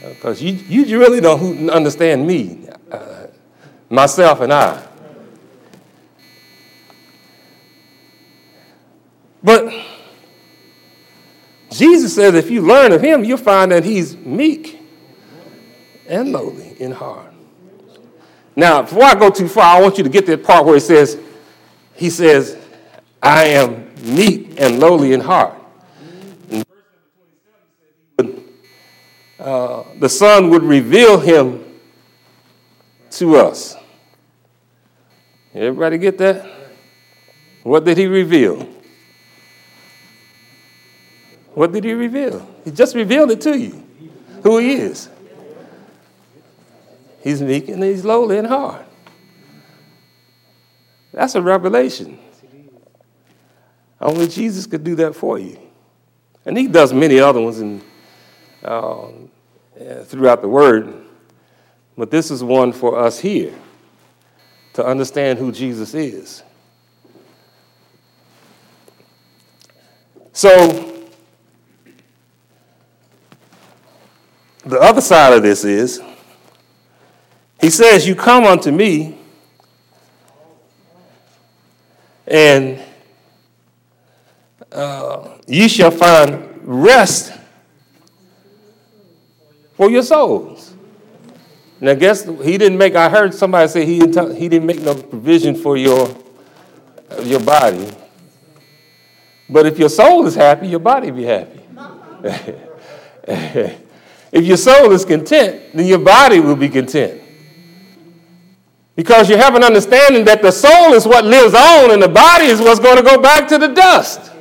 Because 0.09 0.43
you, 0.43 0.53
you 0.53 0.99
really 0.99 1.21
don't 1.21 1.69
understand 1.69 2.27
me, 2.27 2.69
uh, 2.91 3.27
myself, 3.91 4.41
and 4.41 4.53
I. 4.53 4.87
But 9.43 9.73
Jesus 11.71 12.15
says 12.15 12.35
if 12.35 12.51
you 12.51 12.63
learn 12.63 12.93
of 12.93 13.03
him, 13.03 13.25
you'll 13.25 13.37
find 13.39 13.71
that 13.71 13.85
he's 13.85 14.17
meek 14.17 14.81
and 16.09 16.33
lowly 16.33 16.81
in 16.81 16.93
heart. 16.93 17.33
Now, 18.55 18.83
before 18.83 19.05
I 19.05 19.15
go 19.15 19.31
too 19.31 19.49
far, 19.49 19.77
I 19.77 19.81
want 19.81 19.99
you 19.99 20.05
to 20.05 20.11
get 20.11 20.27
that 20.27 20.43
part 20.43 20.65
where 20.65 20.75
he 20.75 20.81
says, 20.81 21.19
he 21.95 22.09
says, 22.11 22.57
I 23.23 23.45
am 23.45 23.86
meek 24.03 24.61
and 24.61 24.79
lowly 24.81 25.13
in 25.13 25.21
heart. 25.21 25.55
uh, 29.39 29.85
the 29.99 30.09
Son 30.09 30.51
would 30.51 30.63
reveal 30.63 31.19
him 31.19 31.65
to 33.11 33.37
us. 33.37 33.77
Everybody 35.55 35.99
get 35.99 36.19
that? 36.19 36.47
What 37.63 37.85
did 37.85 37.97
he 37.97 38.07
reveal? 38.07 38.69
What 41.55 41.73
did 41.73 41.85
he 41.85 41.95
reveal? 41.95 42.47
He 42.65 42.71
just 42.71 42.95
revealed 42.95 43.31
it 43.31 43.41
to 43.41 43.59
you 43.59 43.83
who 44.43 44.59
he 44.59 44.73
is. 44.73 45.09
He's 47.23 47.41
meek 47.41 47.69
and 47.69 47.83
he's 47.83 48.05
lowly 48.05 48.37
in 48.37 48.45
heart. 48.45 48.85
That's 51.13 51.35
a 51.35 51.43
revelation. 51.43 52.19
Only 54.01 54.29
Jesus 54.29 54.67
could 54.67 54.85
do 54.85 54.95
that 54.97 55.15
for 55.15 55.39
you. 55.39 55.59
And 56.45 56.57
he 56.57 56.69
does 56.69 56.93
many 56.93 57.19
other 57.19 57.41
ones 57.41 57.61
in, 57.61 57.83
uh, 58.63 59.09
throughout 60.05 60.43
the 60.43 60.49
Word. 60.49 60.95
But 61.97 62.11
this 62.11 62.31
is 62.31 62.45
one 62.45 62.73
for 62.73 62.99
us 62.99 63.19
here 63.19 63.55
to 64.75 64.85
understand 64.85 65.39
who 65.39 65.51
Jesus 65.51 65.95
is. 65.95 66.43
So, 70.33 70.93
the 74.65 74.79
other 74.79 75.01
side 75.01 75.33
of 75.33 75.43
this 75.43 75.65
is 75.65 76.03
he 77.61 77.71
says, 77.71 78.07
You 78.07 78.15
come 78.15 78.45
unto 78.45 78.71
me, 78.71 79.19
and 82.27 82.83
uh, 84.73 85.39
ye 85.47 85.69
shall 85.69 85.91
find 85.91 86.61
rest 86.63 87.33
for 89.75 89.91
your 89.91 90.03
souls. 90.03 90.75
Now, 91.81 91.95
guess 91.95 92.25
he 92.25 92.57
didn't 92.57 92.79
make. 92.79 92.95
I 92.95 93.09
heard 93.09 93.35
somebody 93.35 93.69
say 93.69 93.85
he 93.85 93.99
didn't, 93.99 94.37
he 94.37 94.49
didn't 94.49 94.67
make 94.67 94.81
no 94.81 94.95
provision 94.95 95.55
for 95.55 95.77
your 95.77 96.09
your 97.23 97.41
body. 97.41 97.87
But 99.49 99.67
if 99.67 99.79
your 99.79 99.89
soul 99.89 100.27
is 100.27 100.35
happy, 100.35 100.69
your 100.69 100.81
body 100.81 101.11
will 101.11 101.19
be 101.19 101.25
happy. 101.25 101.61
if 104.33 104.45
your 104.45 104.57
soul 104.57 104.91
is 104.93 105.05
content, 105.05 105.73
then 105.75 105.87
your 105.87 105.99
body 105.99 106.41
will 106.41 106.57
be 106.57 106.69
content. 106.69 107.23
Because 108.97 109.29
you 109.29 109.37
have 109.37 109.55
an 109.55 109.63
understanding 109.63 110.25
that 110.25 110.41
the 110.41 110.51
soul 110.51 110.95
is 110.95 111.07
what 111.07 111.25
lives 111.25 111.55
on 111.55 111.91
and 111.91 112.03
the 112.03 112.09
body 112.09 112.47
is 112.47 112.61
what's 112.61 112.81
going 112.81 112.97
to 112.97 113.03
go 113.03 113.21
back 113.21 113.47
to 113.49 113.59
the 113.59 113.69
dust. 113.69 114.33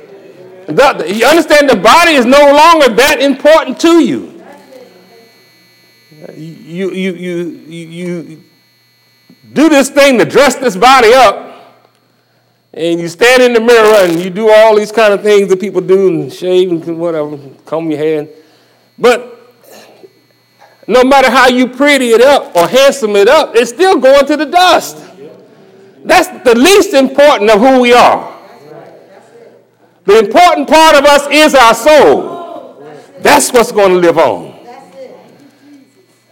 You 0.68 1.26
understand 1.26 1.70
the 1.70 1.76
body 1.76 2.12
is 2.12 2.26
no 2.26 2.38
longer 2.38 2.88
that 2.94 3.18
important 3.20 3.80
to 3.80 4.00
you. 4.00 4.32
You, 6.36 6.90
you, 6.90 7.14
you, 7.14 7.44
you, 7.68 8.42
do 9.52 9.68
this 9.68 9.90
thing 9.90 10.18
to 10.18 10.24
dress 10.24 10.56
this 10.56 10.76
body 10.76 11.14
up, 11.14 11.46
and 12.74 13.00
you 13.00 13.08
stand 13.08 13.42
in 13.42 13.52
the 13.52 13.60
mirror 13.60 14.06
and 14.06 14.20
you 14.20 14.28
do 14.28 14.50
all 14.50 14.76
these 14.76 14.92
kind 14.92 15.14
of 15.14 15.22
things 15.22 15.48
that 15.48 15.60
people 15.60 15.80
do 15.80 16.08
and 16.08 16.32
shave 16.32 16.70
and 16.70 16.98
whatever, 16.98 17.38
comb 17.64 17.90
your 17.90 17.98
hair. 17.98 18.28
But 18.98 19.36
no 20.88 21.04
matter 21.04 21.30
how 21.30 21.48
you 21.48 21.68
pretty 21.68 22.10
it 22.10 22.20
up 22.20 22.54
or 22.56 22.66
handsome 22.66 23.16
it 23.16 23.28
up, 23.28 23.54
it's 23.54 23.70
still 23.70 23.98
going 23.98 24.26
to 24.26 24.36
the 24.36 24.46
dust. 24.46 25.02
That's 26.04 26.28
the 26.44 26.54
least 26.56 26.92
important 26.92 27.50
of 27.50 27.60
who 27.60 27.80
we 27.80 27.92
are. 27.92 28.35
The 30.06 30.20
important 30.20 30.68
part 30.68 30.96
of 30.96 31.04
us 31.04 31.26
is 31.30 31.54
our 31.54 31.74
soul. 31.74 32.84
That's 33.18 33.52
what's 33.52 33.72
going 33.72 33.90
to 33.90 33.98
live 33.98 34.18
on. 34.18 34.54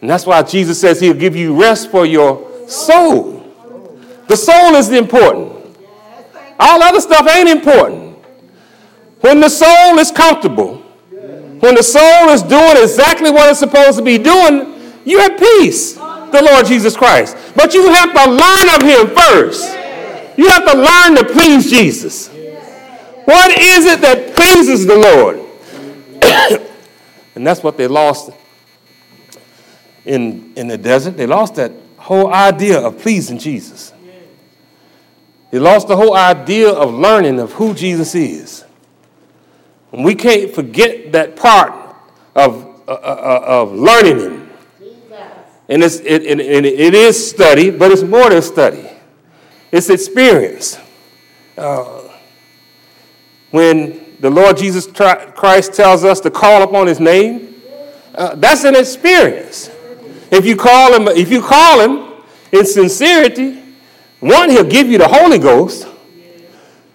And 0.01 0.11
that's 0.11 0.27
why 0.27 0.43
Jesus 0.43 0.81
says 0.81 1.01
he'll 1.01 1.15
give 1.15 1.35
you 1.35 1.61
rest 1.61 1.91
for 1.91 2.07
your 2.07 2.69
soul. 2.69 3.43
The 4.29 4.37
soul 4.37 4.75
is 4.77 4.91
important. 4.91 5.77
All 6.59 6.83
other 6.83 7.01
stuff 7.01 7.29
ain't 7.29 7.49
important. 7.49 8.19
When 9.21 9.41
the 9.41 9.49
soul 9.49 9.99
is 9.99 10.11
comfortable, 10.11 10.77
when 11.61 11.75
the 11.75 11.83
soul 11.83 12.29
is 12.29 12.43
doing 12.43 12.77
exactly 12.77 13.31
what 13.31 13.51
it's 13.51 13.59
supposed 13.59 13.99
to 13.99 14.05
be 14.05 14.19
doing, 14.19 14.75
you 15.05 15.19
have 15.19 15.39
peace, 15.39 15.95
the 15.95 16.47
Lord 16.49 16.67
Jesus 16.67 16.97
Christ. 16.97 17.37
But 17.57 17.75
you 17.75 17.91
have 17.91 18.13
to 18.13 18.31
learn 18.31 18.77
of 18.77 18.83
Him 18.83 19.17
first. 19.17 19.73
You 20.37 20.49
have 20.49 20.65
to 20.71 20.77
learn 20.77 21.17
to 21.17 21.33
please 21.33 21.71
Jesus. 21.71 22.29
What 23.25 23.59
is 23.59 23.87
it 23.87 24.01
that 24.03 24.37
pleases 24.37 24.87
the 24.87 24.97
Lord? 24.97 25.41
and 27.35 27.47
that's 27.47 27.63
what 27.63 27.77
they 27.77 27.87
lost 27.87 28.31
in, 30.05 30.53
in 30.57 30.69
the 30.69 30.79
desert. 30.79 31.17
They 31.17 31.27
lost 31.27 31.55
that 31.57 31.73
whole 31.97 32.33
idea 32.33 32.81
of 32.81 32.99
pleasing 32.99 33.39
Jesus. 33.39 33.93
They 35.51 35.59
lost 35.59 35.89
the 35.89 35.97
whole 35.97 36.17
idea 36.17 36.69
of 36.69 36.93
learning 36.93 37.39
of 37.39 37.53
who 37.53 37.75
Jesus 37.75 38.15
is. 38.15 38.65
And 39.93 40.05
we 40.05 40.15
can't 40.15 40.53
forget 40.53 41.13
that 41.13 41.37
part 41.37 41.73
of, 42.35 42.65
uh, 42.89 42.91
uh, 42.91 42.95
uh 42.95 43.45
of 43.47 43.73
learning 43.73 44.19
Him. 44.19 44.51
And, 45.69 45.83
it's, 45.83 46.01
it, 46.01 46.23
it, 46.25 46.41
it 46.41 46.95
is 46.95 47.31
study, 47.31 47.71
but 47.71 47.91
it's 47.91 48.03
more 48.03 48.29
than 48.29 48.43
study, 48.43 48.87
it's 49.73 49.89
experience. 49.89 50.79
Uh, 51.57 52.04
when 53.55 54.17
the 54.19 54.29
Lord 54.29 54.57
Jesus 54.57 54.85
Christ 54.89 55.75
tells 55.75 56.03
us 56.03 56.19
to 56.21 56.31
call 56.31 56.63
upon 56.63 56.89
His 56.89 56.99
name, 56.99 57.55
uh, 58.17 58.35
that's 58.35 58.65
an 58.65 58.75
experience. 58.75 59.71
If 60.33 60.45
you 60.45 60.57
call 60.57 60.93
Him, 60.93 61.07
if 61.07 61.31
you 61.31 61.41
call 61.41 61.79
Him 61.79 62.25
in 62.51 62.67
sincerity, 62.67 63.63
one, 64.19 64.51
He'll 64.51 64.65
give 64.69 64.89
you 64.89 64.99
the 64.99 65.07
Holy 65.07 65.39
Ghost. 65.39 65.87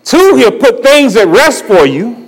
Two, 0.03 0.35
He'll 0.35 0.59
put 0.59 0.83
things 0.83 1.15
at 1.15 1.27
rest 1.27 1.63
for 1.63 1.85
you. 1.85 2.27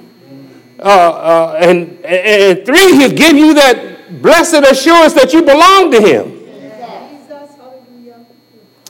uh, 0.79 0.83
uh, 0.83 1.57
and, 1.59 2.03
and 2.05 2.65
three, 2.65 2.95
he'll 2.95 3.11
give 3.11 3.37
you 3.37 3.53
that 3.53 4.21
blessed 4.21 4.63
assurance 4.65 5.13
that 5.13 5.31
you 5.33 5.41
belong 5.41 5.91
to 5.91 6.01
him. 6.01 6.37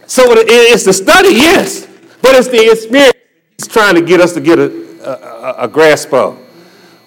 So 0.06 0.24
it's 0.28 0.86
the 0.86 0.94
study, 0.94 1.30
yes, 1.36 1.88
but 2.22 2.36
it's 2.36 2.48
the 2.48 2.72
experience 2.72 3.18
he's 3.58 3.68
trying 3.68 3.96
to 3.96 4.02
get 4.02 4.22
us 4.22 4.34
to 4.34 4.42
get 4.42 4.60
a, 4.60 4.91
a, 5.04 5.64
a 5.64 5.68
grasp 5.68 6.14
of. 6.14 6.40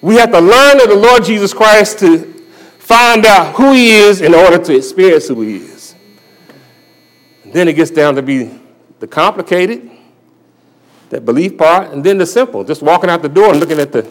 We 0.00 0.16
have 0.16 0.30
to 0.32 0.40
learn 0.40 0.80
of 0.80 0.88
the 0.88 0.96
Lord 0.96 1.24
Jesus 1.24 1.54
Christ 1.54 1.98
to 2.00 2.32
find 2.78 3.24
out 3.24 3.54
who 3.54 3.72
he 3.72 3.90
is 3.90 4.20
in 4.20 4.34
order 4.34 4.62
to 4.62 4.76
experience 4.76 5.28
who 5.28 5.40
he 5.40 5.56
is. 5.56 5.94
And 7.44 7.52
then 7.52 7.68
it 7.68 7.72
gets 7.72 7.90
down 7.90 8.14
to 8.16 8.22
be 8.22 8.60
the 9.00 9.06
complicated, 9.06 9.90
that 11.10 11.24
belief 11.24 11.56
part, 11.56 11.92
and 11.92 12.04
then 12.04 12.18
the 12.18 12.26
simple, 12.26 12.64
just 12.64 12.82
walking 12.82 13.08
out 13.08 13.22
the 13.22 13.28
door 13.28 13.50
and 13.50 13.60
looking 13.60 13.78
at 13.78 13.92
the 13.92 14.08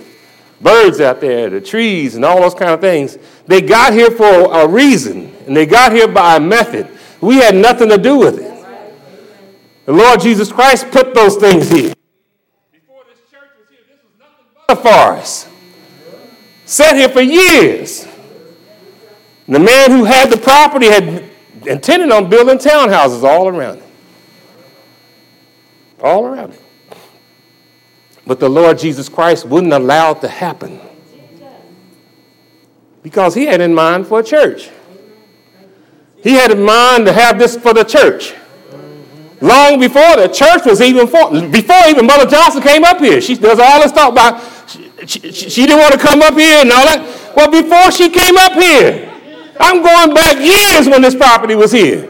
birds 0.61 0.99
out 1.01 1.21
there, 1.21 1.49
the 1.49 1.61
trees, 1.61 2.15
and 2.15 2.25
all 2.25 2.41
those 2.41 2.55
kind 2.55 2.71
of 2.71 2.81
things. 2.81 3.17
They 3.45 3.61
got 3.61 3.93
here 3.93 4.09
for 4.09 4.51
a 4.53 4.67
reason, 4.67 5.35
and 5.45 5.55
they 5.55 5.65
got 5.65 5.91
here 5.91 6.07
by 6.07 6.37
a 6.37 6.39
method. 6.39 6.87
We 7.21 7.35
had 7.35 7.55
nothing 7.55 7.89
to 7.89 7.97
do 7.97 8.17
with 8.17 8.39
it. 8.39 8.53
The 9.85 9.93
Lord 9.93 10.21
Jesus 10.21 10.51
Christ 10.51 10.89
put 10.91 11.13
those 11.13 11.35
things 11.35 11.69
here. 11.69 11.93
Before 12.71 13.03
this 13.03 13.19
church 13.29 13.49
was 13.59 13.67
here, 13.69 13.79
this 13.87 13.99
a 14.69 14.75
forest. 14.75 15.47
Sat 16.65 16.95
here 16.95 17.09
for 17.09 17.21
years. 17.21 18.07
And 19.45 19.55
the 19.55 19.59
man 19.59 19.91
who 19.91 20.05
had 20.05 20.29
the 20.29 20.37
property 20.37 20.87
had 20.87 21.29
intended 21.65 22.11
on 22.11 22.29
building 22.29 22.57
townhouses 22.57 23.23
all 23.23 23.47
around 23.47 23.79
it. 23.79 23.83
All 26.01 26.25
around 26.25 26.53
it. 26.53 26.61
But 28.25 28.39
the 28.39 28.49
Lord 28.49 28.79
Jesus 28.79 29.09
Christ 29.09 29.45
wouldn't 29.45 29.73
allow 29.73 30.11
it 30.11 30.21
to 30.21 30.29
happen. 30.29 30.79
Because 33.01 33.35
he 33.35 33.45
had 33.45 33.59
in 33.59 33.73
mind 33.73 34.07
for 34.07 34.19
a 34.21 34.23
church. 34.23 34.69
He 36.21 36.31
had 36.31 36.51
in 36.51 36.63
mind 36.63 37.05
to 37.05 37.11
have 37.11 37.37
this 37.37 37.57
for 37.57 37.73
the 37.73 37.83
church. 37.83 38.33
Long 39.43 39.77
before 39.77 40.15
the 40.15 40.29
church 40.29 40.63
was 40.65 40.79
even 40.79 41.05
formed, 41.05 41.51
before 41.51 41.75
even 41.89 42.05
Mother 42.05 42.25
Johnson 42.25 42.61
came 42.61 42.85
up 42.85 42.99
here. 42.99 43.19
She 43.19 43.35
does 43.35 43.59
all 43.59 43.81
this 43.81 43.91
talk 43.91 44.13
about 44.13 44.41
she, 45.05 45.19
she, 45.19 45.49
she 45.49 45.65
didn't 45.65 45.79
want 45.79 45.91
to 45.91 45.99
come 45.99 46.21
up 46.21 46.33
here 46.35 46.61
and 46.61 46.71
all 46.71 46.85
that. 46.85 47.33
Well, 47.35 47.51
before 47.51 47.91
she 47.91 48.09
came 48.09 48.37
up 48.37 48.53
here, 48.53 49.11
I'm 49.59 49.83
going 49.83 50.15
back 50.15 50.37
years 50.37 50.87
when 50.87 51.01
this 51.01 51.13
property 51.13 51.55
was 51.55 51.73
here. 51.73 52.09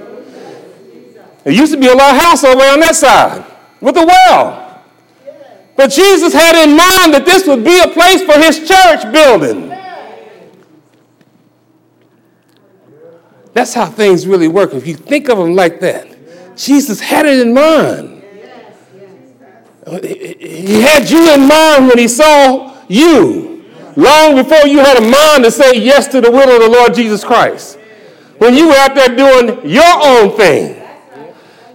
There 1.44 1.52
used 1.52 1.74
to 1.74 1.80
be 1.80 1.88
a 1.88 1.96
little 1.96 2.14
house 2.14 2.44
over 2.44 2.62
on 2.62 2.80
that 2.82 2.96
side 2.96 3.44
with 3.82 3.98
a 3.98 4.06
well. 4.06 4.84
But 5.76 5.90
Jesus 5.90 6.34
had 6.34 6.64
in 6.64 6.78
mind 6.78 7.16
that 7.16 7.26
this 7.26 7.48
would 7.48 7.64
be 7.64 7.80
a 7.80 7.88
place 7.88 8.22
for 8.22 8.38
his 8.38 8.60
church 8.60 9.12
building. 9.12 9.70
That's 13.54 13.74
how 13.74 13.88
things 13.88 14.28
really 14.28 14.48
work. 14.48 14.76
If 14.76 14.86
you 14.86 14.94
think 14.94 15.30
of 15.30 15.40
them 15.40 15.56
like 15.56 15.80
that. 15.80 16.13
Jesus 16.56 17.00
had 17.00 17.26
it 17.26 17.40
in 17.40 17.54
mind. 17.54 18.24
He 20.02 20.82
had 20.82 21.10
you 21.10 21.34
in 21.34 21.48
mind 21.48 21.88
when 21.88 21.98
he 21.98 22.08
saw 22.08 22.76
you, 22.88 23.66
long 23.96 24.36
before 24.36 24.66
you 24.68 24.80
had 24.80 24.98
a 24.98 25.02
mind 25.02 25.44
to 25.44 25.52
say 25.52 25.74
yes 25.76 26.08
to 26.08 26.22
the 26.22 26.32
will 26.32 26.50
of 26.50 26.62
the 26.62 26.70
Lord 26.70 26.94
Jesus 26.94 27.24
Christ. 27.24 27.78
When 28.38 28.56
you 28.56 28.68
were 28.68 28.76
out 28.76 28.96
there 28.96 29.10
doing 29.10 29.70
your 29.70 29.94
own 30.02 30.36
thing, 30.38 30.82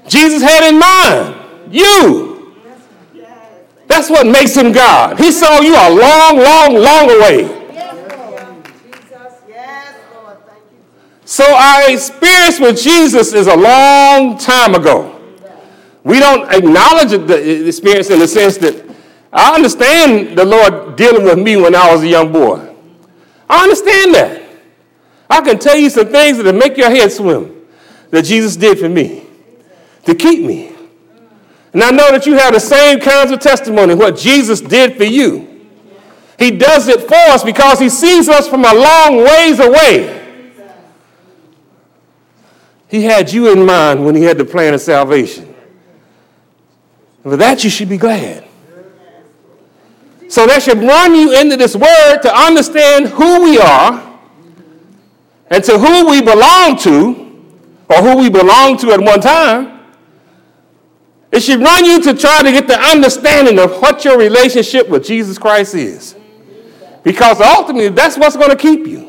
Jesus 0.06 0.42
had 0.42 0.68
in 0.68 0.78
mind 0.78 1.74
you. 1.74 2.54
That's 3.86 4.10
what 4.10 4.26
makes 4.26 4.54
him 4.54 4.72
God. 4.72 5.18
He 5.18 5.32
saw 5.32 5.60
you 5.60 5.74
a 5.74 5.88
long, 5.88 6.38
long, 6.38 6.74
long 6.74 7.06
way. 7.20 7.57
So 11.28 11.44
our 11.44 11.90
experience 11.90 12.58
with 12.58 12.80
Jesus 12.80 13.34
is 13.34 13.48
a 13.48 13.54
long 13.54 14.38
time 14.38 14.74
ago. 14.74 15.14
We 16.02 16.20
don't 16.20 16.50
acknowledge 16.50 17.10
the 17.10 17.68
experience 17.68 18.08
in 18.08 18.18
the 18.18 18.26
sense 18.26 18.56
that 18.56 18.82
I 19.30 19.54
understand 19.54 20.38
the 20.38 20.46
Lord 20.46 20.96
dealing 20.96 21.24
with 21.24 21.38
me 21.38 21.58
when 21.58 21.74
I 21.74 21.92
was 21.92 22.02
a 22.02 22.08
young 22.08 22.32
boy. 22.32 22.74
I 23.46 23.62
understand 23.62 24.14
that. 24.14 24.42
I 25.28 25.42
can 25.42 25.58
tell 25.58 25.76
you 25.76 25.90
some 25.90 26.08
things 26.08 26.38
that'll 26.38 26.54
make 26.54 26.78
your 26.78 26.88
head 26.88 27.12
swim 27.12 27.66
that 28.08 28.24
Jesus 28.24 28.56
did 28.56 28.78
for 28.78 28.88
me 28.88 29.26
to 30.06 30.14
keep 30.14 30.42
me. 30.42 30.72
And 31.74 31.82
I 31.84 31.90
know 31.90 32.10
that 32.10 32.24
you 32.24 32.38
have 32.38 32.54
the 32.54 32.58
same 32.58 33.00
kinds 33.00 33.32
of 33.32 33.40
testimony, 33.40 33.94
what 33.94 34.16
Jesus 34.16 34.62
did 34.62 34.96
for 34.96 35.04
you. 35.04 35.68
He 36.38 36.52
does 36.52 36.88
it 36.88 37.02
for 37.02 37.32
us 37.32 37.44
because 37.44 37.78
he 37.78 37.90
sees 37.90 38.30
us 38.30 38.48
from 38.48 38.64
a 38.64 38.72
long 38.72 39.18
ways 39.18 39.60
away. 39.60 40.17
He 42.88 43.02
had 43.02 43.30
you 43.30 43.52
in 43.52 43.66
mind 43.66 44.04
when 44.04 44.14
he 44.14 44.22
had 44.22 44.38
the 44.38 44.44
plan 44.44 44.74
of 44.74 44.80
salvation. 44.80 45.54
For 47.22 47.36
that, 47.36 47.62
you 47.62 47.70
should 47.70 47.88
be 47.88 47.98
glad. 47.98 48.46
So 50.28 50.46
that 50.46 50.62
should 50.62 50.78
run 50.78 51.14
you 51.14 51.38
into 51.38 51.56
this 51.56 51.74
word 51.74 52.18
to 52.22 52.34
understand 52.34 53.08
who 53.08 53.44
we 53.44 53.58
are 53.58 54.18
and 55.50 55.64
to 55.64 55.78
who 55.78 56.10
we 56.10 56.20
belong 56.20 56.76
to, 56.78 57.26
or 57.88 57.96
who 57.96 58.18
we 58.18 58.28
belong 58.28 58.76
to 58.78 58.92
at 58.92 59.00
one 59.00 59.20
time. 59.20 59.80
It 61.32 61.40
should 61.40 61.60
run 61.60 61.84
you 61.84 62.02
to 62.02 62.14
try 62.14 62.42
to 62.42 62.52
get 62.52 62.66
the 62.66 62.78
understanding 62.78 63.58
of 63.58 63.80
what 63.80 64.04
your 64.04 64.18
relationship 64.18 64.88
with 64.88 65.04
Jesus 65.04 65.38
Christ 65.38 65.74
is. 65.74 66.14
Because 67.02 67.40
ultimately, 67.40 67.88
that's 67.88 68.18
what's 68.18 68.36
going 68.36 68.50
to 68.50 68.56
keep 68.56 68.86
you. 68.86 69.07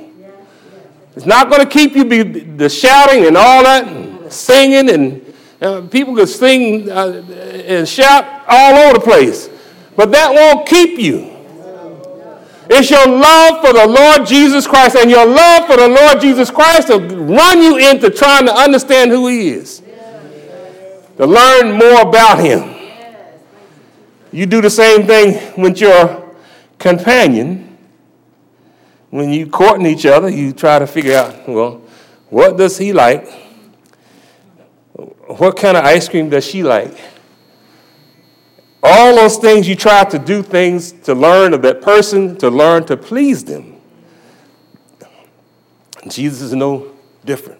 It's 1.20 1.26
not 1.26 1.50
going 1.50 1.62
to 1.62 1.68
keep 1.68 1.98
you 1.98 2.06
be 2.06 2.24
the 2.24 2.70
shouting 2.70 3.26
and 3.26 3.36
all 3.36 3.62
that, 3.64 3.86
and 3.86 4.32
singing, 4.32 4.90
and 4.90 5.36
uh, 5.62 5.82
people 5.82 6.16
can 6.16 6.26
sing 6.26 6.90
uh, 6.90 7.22
and 7.68 7.86
shout 7.86 8.46
all 8.48 8.74
over 8.76 9.00
the 9.00 9.04
place. 9.04 9.50
But 9.98 10.14
that 10.14 10.34
won't 10.34 10.66
keep 10.66 10.98
you. 10.98 11.36
It's 12.70 12.90
your 12.90 13.06
love 13.06 13.60
for 13.60 13.74
the 13.74 13.86
Lord 13.86 14.26
Jesus 14.26 14.66
Christ, 14.66 14.96
and 14.96 15.12
your 15.12 15.26
love 15.26 15.68
for 15.68 15.76
the 15.76 15.90
Lord 15.90 16.22
Jesus 16.22 16.50
Christ 16.50 16.88
to 16.88 17.00
run 17.00 17.62
you 17.62 17.76
into 17.90 18.10
trying 18.12 18.46
to 18.46 18.54
understand 18.54 19.12
who 19.12 19.28
He 19.28 19.50
is, 19.50 19.82
to 21.18 21.26
learn 21.26 21.78
more 21.78 22.00
about 22.00 22.40
Him. 22.40 22.78
You 24.32 24.46
do 24.46 24.62
the 24.62 24.70
same 24.70 25.06
thing 25.06 25.62
with 25.62 25.82
your 25.82 26.34
companion 26.78 27.69
when 29.10 29.32
you 29.32 29.48
courting 29.48 29.86
each 29.86 30.06
other, 30.06 30.30
you 30.30 30.54
try 30.54 30.80
to 30.80 30.88
figure 30.88 31.18
out, 31.18 31.48
well, 31.48 31.82
what 32.30 32.58
does 32.58 32.78
he 32.78 32.94
like? 32.94 33.28
What 34.94 35.58
kind 35.58 35.78
of 35.78 35.84
ice 35.84 36.08
cream 36.08 36.30
does 36.30 36.46
she 36.46 36.64
like? 36.64 36.96
All 38.82 39.16
those 39.16 39.38
things 39.38 39.68
you 39.68 39.76
try 39.76 40.04
to 40.06 40.20
do 40.20 40.42
things 40.42 40.92
to 40.92 41.14
learn 41.14 41.54
of 41.54 41.62
that 41.64 41.82
person, 41.82 42.38
to 42.38 42.50
learn 42.50 42.86
to 42.86 42.96
please 42.96 43.44
them. 43.44 43.82
Jesus 46.08 46.42
is 46.42 46.54
no 46.54 46.92
different. 47.26 47.60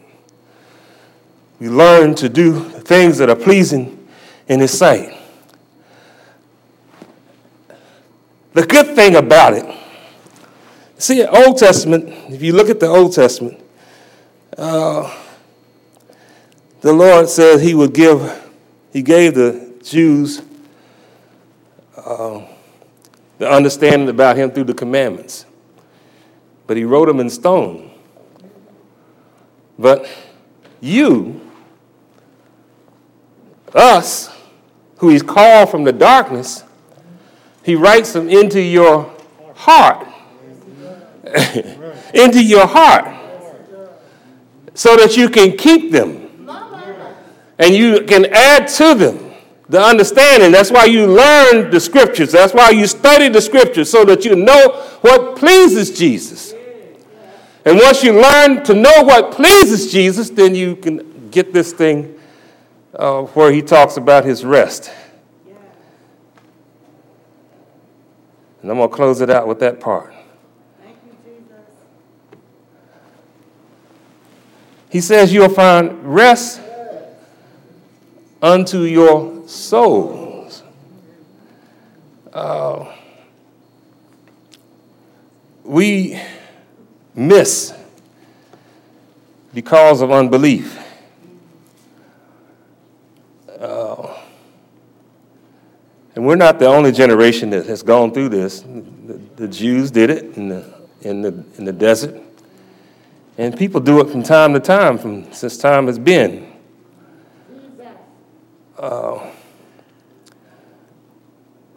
We 1.60 1.68
learn 1.68 2.16
to 2.16 2.30
do 2.30 2.60
things 2.64 3.18
that 3.18 3.30
are 3.30 3.36
pleasing 3.36 4.08
in 4.48 4.62
his 4.62 4.78
sight. 4.78 5.16
The 8.54 8.66
good 8.66 8.96
thing 8.96 9.16
about 9.16 9.54
it 9.54 9.66
See, 11.00 11.26
Old 11.26 11.58
Testament, 11.58 12.10
if 12.30 12.44
you 12.44 12.52
look 12.52 12.70
at 12.70 12.82
the 12.82 12.88
Old 12.88 13.14
Testament, 13.14 13.58
uh, 14.58 15.18
the 16.82 16.92
Lord 16.92 17.30
said 17.30 17.62
he 17.62 17.74
would 17.74 17.94
give, 17.94 18.52
he 18.92 19.02
gave 19.02 19.34
the 19.34 19.80
Jews 19.82 20.42
uh, 21.96 22.46
the 23.38 23.50
understanding 23.50 24.10
about 24.10 24.36
him 24.36 24.52
through 24.52 24.66
the 24.66 24.74
commandments. 24.74 25.46
But 26.68 26.76
he 26.76 26.84
wrote 26.84 27.06
them 27.06 27.22
in 27.22 27.30
stone. 27.30 27.92
But 29.80 30.06
you, 30.82 31.40
us, 33.74 34.36
who 34.98 35.08
he's 35.08 35.24
called 35.24 35.72
from 35.72 35.86
the 35.86 35.94
darkness, 35.94 36.66
he 37.64 37.76
writes 37.76 38.12
them 38.12 38.28
into 38.28 38.60
your 38.60 39.10
heart 39.56 40.09
into 42.14 42.44
your 42.44 42.66
heart 42.66 43.16
so 44.74 44.96
that 44.96 45.18
you 45.18 45.30
can 45.30 45.56
keep 45.58 45.92
them 45.92 46.48
and 47.60 47.76
you 47.76 48.04
can 48.06 48.26
add 48.32 48.68
to 48.68 48.96
them 48.96 49.30
the 49.68 49.80
understanding. 49.80 50.52
That's 50.52 50.72
why 50.72 50.86
you 50.86 51.06
learn 51.06 51.70
the 51.70 51.80
scriptures. 51.80 52.32
That's 52.32 52.54
why 52.54 52.72
you 52.72 52.88
study 52.88 53.30
the 53.30 53.42
scriptures 53.42 53.90
so 53.90 54.04
that 54.06 54.26
you 54.26 54.36
know 54.36 54.70
what 55.02 55.36
pleases 55.38 55.98
Jesus. 55.98 56.54
And 57.66 57.78
once 57.78 58.04
you 58.04 58.14
learn 58.14 58.64
to 58.64 58.74
know 58.74 59.04
what 59.04 59.32
pleases 59.32 59.92
Jesus, 59.92 60.30
then 60.30 60.56
you 60.56 60.76
can 60.76 61.30
get 61.30 61.54
this 61.54 61.74
thing 61.74 62.18
uh, 62.96 63.24
where 63.24 63.52
he 63.52 63.62
talks 63.62 63.98
about 63.98 64.26
his 64.26 64.44
rest. 64.44 64.92
And 68.62 68.72
I'm 68.72 68.78
going 68.78 68.90
to 68.90 68.96
close 68.96 69.22
it 69.22 69.30
out 69.30 69.48
with 69.48 69.60
that 69.60 69.80
part. 69.80 70.14
He 74.90 75.02
says, 75.02 75.32
You'll 75.32 75.50
find 75.50 76.04
rest 76.04 76.60
unto 78.42 78.82
your 78.82 79.48
souls. 79.48 80.64
Uh, 82.34 82.96
we 85.64 86.20
miss 87.16 87.74
because 89.54 90.02
of 90.02 90.12
unbelief. 90.12 90.78
Uh, 93.60 94.18
and 96.16 96.26
we're 96.26 96.36
not 96.36 96.60
the 96.60 96.66
only 96.66 96.92
generation 96.92 97.50
that 97.52 97.66
has 97.66 97.84
gone 97.84 98.12
through 98.12 98.30
this. 98.30 98.62
The, 98.62 99.20
the 99.36 99.48
Jews 99.48 99.92
did 99.92 100.10
it 100.10 100.38
in 100.38 100.50
the, 100.50 100.74
in, 101.02 101.22
the, 101.22 101.44
in 101.58 101.66
the 101.66 101.74
desert. 101.74 102.22
And 103.40 103.58
people 103.58 103.80
do 103.80 104.02
it 104.02 104.10
from 104.10 104.22
time 104.22 104.54
to 104.54 104.60
time, 104.60 104.98
from 104.98 105.32
since 105.32 105.58
time 105.58 105.88
has 105.88 105.98
been. 105.98 106.46
Uh, 108.78 109.32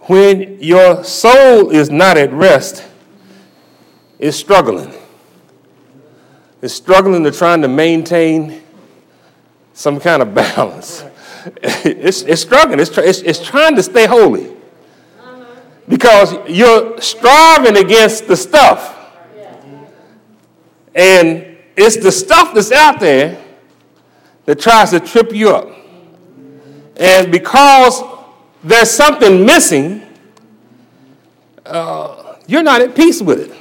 when 0.00 0.60
your 0.60 1.04
soul 1.04 1.70
is 1.70 1.88
not 1.88 2.18
at 2.18 2.32
rest, 2.32 2.84
it's 4.18 4.36
struggling. 4.36 4.92
It's 6.60 6.74
struggling 6.74 7.22
to 7.22 7.30
trying 7.30 7.62
to 7.62 7.68
maintain 7.68 8.64
some 9.72 10.00
kind 10.00 10.20
of 10.20 10.34
balance. 10.34 11.04
It's, 11.62 12.22
it's 12.22 12.42
struggling. 12.42 12.80
It's, 12.80 12.98
it's, 12.98 13.20
it's 13.20 13.38
trying 13.38 13.76
to 13.76 13.84
stay 13.84 14.06
holy 14.06 14.52
because 15.88 16.34
you're 16.48 17.00
striving 17.00 17.76
against 17.76 18.26
the 18.26 18.36
stuff. 18.36 18.98
And 20.94 21.51
it's 21.76 21.96
the 21.96 22.12
stuff 22.12 22.54
that's 22.54 22.72
out 22.72 23.00
there 23.00 23.42
that 24.44 24.60
tries 24.60 24.90
to 24.90 25.00
trip 25.00 25.32
you 25.32 25.50
up. 25.50 25.68
And 26.96 27.32
because 27.32 28.02
there's 28.62 28.90
something 28.90 29.44
missing, 29.44 30.02
uh, 31.64 32.36
you're 32.46 32.62
not 32.62 32.82
at 32.82 32.94
peace 32.94 33.22
with 33.22 33.50
it. 33.50 33.58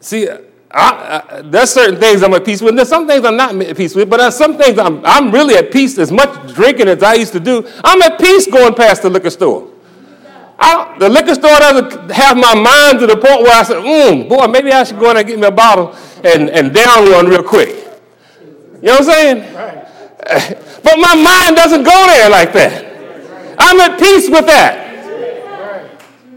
See, 0.00 0.28
I, 0.28 0.38
I, 0.70 1.42
there's 1.42 1.70
certain 1.70 2.00
things 2.00 2.22
I'm 2.22 2.34
at 2.34 2.44
peace 2.44 2.60
with, 2.60 2.70
and 2.70 2.78
there's 2.78 2.88
some 2.88 3.06
things 3.06 3.24
I'm 3.24 3.36
not 3.36 3.54
at 3.54 3.76
peace 3.76 3.94
with, 3.94 4.08
but 4.10 4.16
there's 4.16 4.36
some 4.36 4.56
things 4.56 4.78
I'm, 4.78 5.04
I'm 5.04 5.30
really 5.30 5.54
at 5.54 5.70
peace. 5.70 5.98
As 5.98 6.10
much 6.10 6.54
drinking 6.54 6.88
as 6.88 7.02
I 7.02 7.14
used 7.14 7.32
to 7.32 7.40
do, 7.40 7.68
I'm 7.84 8.02
at 8.02 8.18
peace 8.18 8.46
going 8.46 8.74
past 8.74 9.02
the 9.02 9.10
liquor 9.10 9.30
store. 9.30 9.70
I, 10.64 10.96
the 10.96 11.08
liquor 11.08 11.34
store 11.34 11.58
doesn't 11.58 12.12
have 12.12 12.36
my 12.36 12.54
mind 12.54 13.00
to 13.00 13.08
the 13.08 13.16
point 13.16 13.42
where 13.42 13.52
I 13.52 13.64
said, 13.64 13.82
mm, 13.82 14.28
boy, 14.28 14.46
maybe 14.46 14.70
I 14.70 14.84
should 14.84 15.00
go 15.00 15.10
in 15.10 15.16
and 15.16 15.26
get 15.26 15.36
me 15.36 15.46
a 15.46 15.50
bottle 15.50 15.92
and, 16.22 16.48
and 16.50 16.72
down 16.72 17.10
one 17.10 17.26
real 17.26 17.42
quick. 17.42 17.70
You 18.80 18.88
know 18.88 18.92
what 18.92 19.00
I'm 19.00 19.04
saying? 19.04 19.54
Right. 19.54 20.58
But 20.84 20.98
my 20.98 21.16
mind 21.18 21.56
doesn't 21.56 21.82
go 21.82 22.06
there 22.06 22.30
like 22.30 22.52
that. 22.52 22.86
I'm 23.58 23.80
at 23.80 23.98
peace 23.98 24.30
with 24.30 24.46
that. 24.46 24.78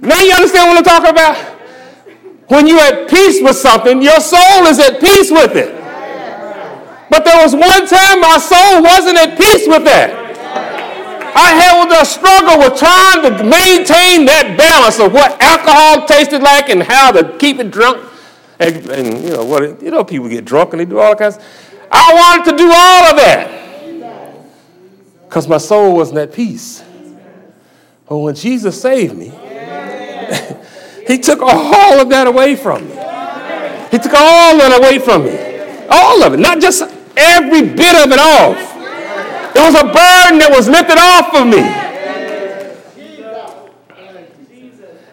Now 0.02 0.20
you 0.22 0.34
understand 0.34 0.70
what 0.70 0.78
I'm 0.78 0.84
talking 0.84 1.12
about? 1.12 1.38
When 2.48 2.66
you're 2.66 2.80
at 2.80 3.08
peace 3.08 3.44
with 3.44 3.58
something, 3.58 4.02
your 4.02 4.20
soul 4.20 4.66
is 4.66 4.80
at 4.80 5.00
peace 5.00 5.30
with 5.30 5.56
it. 5.56 5.70
But 7.12 7.26
there 7.26 7.38
was 7.44 7.54
one 7.54 7.86
time 7.86 8.22
my 8.22 8.38
soul 8.42 8.82
wasn't 8.82 9.18
at 9.18 9.38
peace 9.38 9.68
with 9.68 9.86
that. 9.86 10.25
I 11.36 11.54
had 11.54 12.02
a 12.02 12.06
struggle 12.06 12.60
with 12.60 12.80
trying 12.80 13.22
to 13.24 13.44
maintain 13.44 14.26
that 14.26 14.56
balance 14.58 15.00
of 15.00 15.14
what 15.14 15.42
alcohol 15.42 16.08
tasted 16.08 16.42
like 16.42 16.70
and 16.70 16.82
how 16.82 17.12
to 17.12 17.38
keep 17.38 17.60
it 17.60 17.72
drunk 17.72 18.12
and, 18.60 18.90
and 18.90 19.24
you 19.24 19.32
know 19.32 19.44
what? 19.44 19.82
You 19.82 19.92
know, 19.92 20.04
people 20.04 20.30
get 20.30 20.46
drunk 20.46 20.72
and 20.72 20.80
they 20.80 20.86
do 20.86 21.00
all 21.00 21.14
kinds. 21.16 21.38
I 21.92 22.14
wanted 22.14 22.52
to 22.52 22.58
do 22.58 22.66
all 22.66 23.04
of 23.04 23.18
that 23.18 24.46
because 25.26 25.48
my 25.48 25.58
soul 25.58 25.96
wasn't 25.96 26.20
at 26.20 26.34
peace. 26.34 26.84
But 28.08 28.18
when 28.18 28.36
Jesus 28.36 28.82
saved 28.82 29.16
me, 29.16 29.30
He 31.08 31.20
took 31.20 31.42
all 31.42 32.00
of 32.00 32.10
that 32.10 32.26
away 32.26 32.56
from 32.56 32.84
me. 32.88 32.96
He 33.92 34.00
took 34.00 34.14
all 34.14 34.54
of 34.54 34.60
that 34.60 34.80
away 34.80 34.98
from 35.00 35.26
me. 35.26 35.38
All 35.88 36.24
of 36.24 36.34
it, 36.34 36.40
not 36.40 36.60
just 36.60 36.82
every 37.16 37.62
bit 37.62 37.96
of 37.96 38.12
it 38.12 38.20
off. 38.20 38.75
It 39.56 39.64
was 39.64 39.76
a 39.76 39.88
burden 39.88 40.40
that 40.44 40.52
was 40.52 40.68
lifted 40.68 41.00
off 41.00 41.32
of 41.34 41.48
me. 41.48 41.64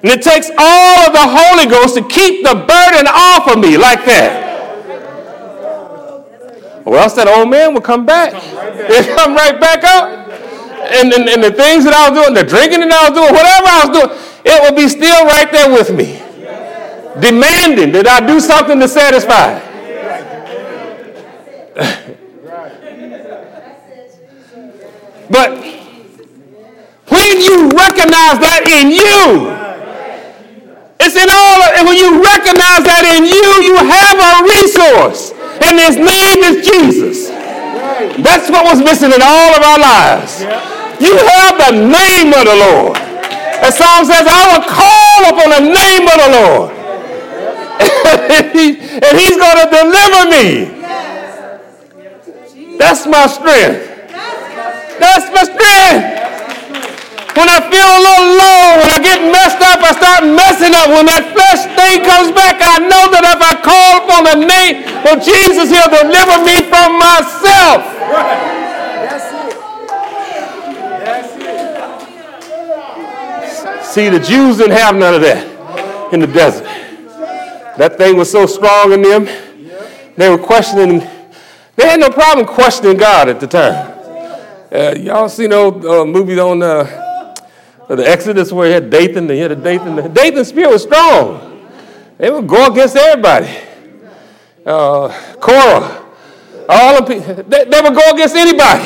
And 0.03 0.11
it 0.11 0.21
takes 0.21 0.51
all 0.59 0.99
of 1.07 1.13
the 1.15 1.23
Holy 1.23 1.71
Ghost 1.71 1.95
to 1.95 2.03
keep 2.03 2.43
the 2.43 2.55
burden 2.55 3.07
off 3.07 3.47
of 3.47 3.63
me 3.63 3.79
like 3.79 4.05
that. 4.05 4.43
Or 6.85 6.99
else 6.99 7.15
that 7.15 7.29
old 7.29 7.49
man 7.49 7.73
would 7.75 7.85
come 7.85 8.05
back. 8.05 8.35
He'd 8.35 9.15
come 9.17 9.37
right 9.37 9.61
back 9.61 9.85
up. 9.85 10.11
And, 10.91 11.13
and, 11.13 11.29
and 11.29 11.45
the 11.45 11.53
things 11.53 11.85
that 11.85 11.95
I 11.95 12.11
was 12.11 12.19
doing, 12.19 12.35
the 12.35 12.43
drinking 12.43 12.81
that 12.81 12.91
I 12.91 13.11
was 13.11 13.17
doing, 13.17 13.31
whatever 13.31 13.67
I 13.71 13.87
was 13.87 13.95
doing, 13.95 14.11
it 14.45 14.59
would 14.67 14.75
be 14.75 14.89
still 14.89 15.25
right 15.25 15.47
there 15.53 15.71
with 15.71 15.95
me. 15.95 16.19
Demanding 17.23 17.93
that 17.93 18.09
I 18.09 18.27
do 18.27 18.41
something 18.41 18.81
to 18.81 18.89
satisfy. 18.89 19.61
but 25.33 25.49
when 27.09 27.41
you 27.41 27.73
recognize 27.73 28.37
that 28.37 28.69
in 28.69 28.93
you, 28.93 29.49
it's 31.01 31.17
in 31.17 31.25
all, 31.33 31.59
of 31.65 31.73
and 31.73 31.89
when 31.89 31.97
you 31.97 32.21
recognize 32.21 32.85
that 32.85 33.09
in 33.17 33.25
you, 33.25 33.49
you 33.65 33.81
have 33.81 34.21
a 34.21 34.45
resource, 34.45 35.33
and 35.65 35.81
his 35.81 35.97
name 35.97 36.45
is 36.45 36.69
Jesus. 36.69 37.33
That's 38.21 38.53
what 38.53 38.69
was 38.69 38.85
missing 38.85 39.09
in 39.09 39.25
all 39.25 39.57
of 39.57 39.63
our 39.65 39.81
lives. 39.81 40.45
You 41.01 41.17
have 41.17 41.57
the 41.57 41.81
name 41.81 42.37
of 42.37 42.45
the 42.45 42.57
Lord. 42.69 43.01
The 43.65 43.73
song 43.73 44.05
says, 44.05 44.29
I 44.29 44.53
will 44.53 44.69
call 44.69 45.33
upon 45.33 45.49
the 45.49 45.65
name 45.65 46.05
of 46.13 46.17
the 46.21 46.29
Lord. 46.29 46.77
and 49.01 49.17
he's 49.17 49.41
going 49.41 49.59
to 49.65 49.69
deliver 49.73 50.29
me. 50.29 50.77
That's 52.77 53.07
my 53.07 53.27
strength. 53.27 53.92
That's 55.03 55.27
my 55.35 55.43
strength. 55.43 56.23
When 57.35 57.49
I 57.49 57.59
feel 57.67 57.89
a 57.91 58.01
little 58.07 58.29
low, 58.39 58.63
when 58.79 58.91
I 58.93 59.01
get 59.03 59.19
messed 59.35 59.59
up, 59.59 59.83
I 59.83 59.91
start 59.99 60.23
messing 60.23 60.77
up. 60.79 60.95
When 60.95 61.11
that 61.11 61.33
flesh 61.35 61.67
thing 61.75 62.07
comes 62.07 62.31
back, 62.31 62.63
I 62.63 62.79
know 62.79 63.11
that 63.11 63.25
if 63.25 63.41
I 63.43 63.57
call 63.67 64.05
upon 64.07 64.23
the 64.31 64.39
name 64.47 64.85
of 65.11 65.19
Jesus, 65.25 65.73
he'll 65.73 65.91
deliver 65.91 66.45
me 66.47 66.63
from 66.71 67.03
myself. 67.03 67.83
It. 73.75 73.85
See, 73.85 74.09
the 74.09 74.21
Jews 74.21 74.59
didn't 74.59 74.77
have 74.77 74.95
none 74.95 75.15
of 75.15 75.23
that 75.23 76.13
in 76.13 76.21
the 76.21 76.27
desert. 76.27 76.65
That 77.77 77.97
thing 77.99 78.17
was 78.17 78.31
so 78.31 78.47
strong 78.47 78.93
in 78.93 79.03
them, 79.03 79.27
they 80.17 80.29
were 80.29 80.39
questioning. 80.39 81.01
They 81.77 81.89
had 81.89 81.99
no 81.99 82.11
problem 82.11 82.47
questioning 82.47 82.99
God 82.99 83.29
at 83.29 83.41
the 83.41 83.47
time. 83.47 83.92
Uh, 84.73 84.95
y'all 84.97 85.29
seen 85.29 85.53
old 85.53 85.85
uh, 85.85 86.03
movies 86.03 86.39
on 86.39 86.63
uh, 86.63 86.83
the 87.89 88.09
Exodus 88.09 88.51
where 88.51 88.69
he 88.69 88.73
had 88.73 88.89
Dathan, 88.89 89.29
he 89.29 89.39
had 89.39 89.53
a 89.53 89.57
Dathan. 89.57 89.97
The 89.97 90.09
Dathan's 90.09 90.49
spirit 90.49 90.71
was 90.71 90.83
strong. 90.83 91.69
They 92.17 92.31
would 92.31 92.49
go 92.49 92.73
against 92.73 92.97
everybody. 92.97 93.55
Uh, 94.65 95.09
Korah, 95.39 96.07
all 96.71 97.03
of 97.03 97.07
people, 97.07 97.35
they, 97.35 97.65
they 97.65 97.81
would 97.83 97.95
go 97.95 98.11
against 98.15 98.35
anybody. 98.35 98.83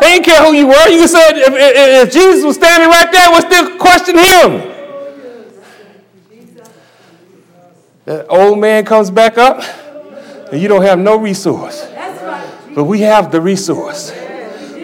They 0.00 0.14
didn't 0.14 0.24
care 0.24 0.42
who 0.42 0.54
you 0.54 0.66
were. 0.66 0.88
You 0.88 1.06
said 1.06 1.34
if, 1.36 1.52
if, 1.52 2.08
if 2.08 2.12
Jesus 2.12 2.44
was 2.44 2.56
standing 2.56 2.88
right 2.88 3.12
there, 3.12 3.30
would 3.30 3.44
still 3.44 3.78
question 3.78 4.16
him. 4.18 4.70
That 8.06 8.26
old 8.28 8.58
man 8.58 8.84
comes 8.84 9.08
back 9.08 9.38
up, 9.38 9.62
and 10.50 10.60
you 10.60 10.66
don't 10.66 10.82
have 10.82 10.98
no 10.98 11.16
resource. 11.16 11.86
But 12.74 12.84
we 12.84 13.02
have 13.02 13.30
the 13.30 13.40
resource. 13.40 14.12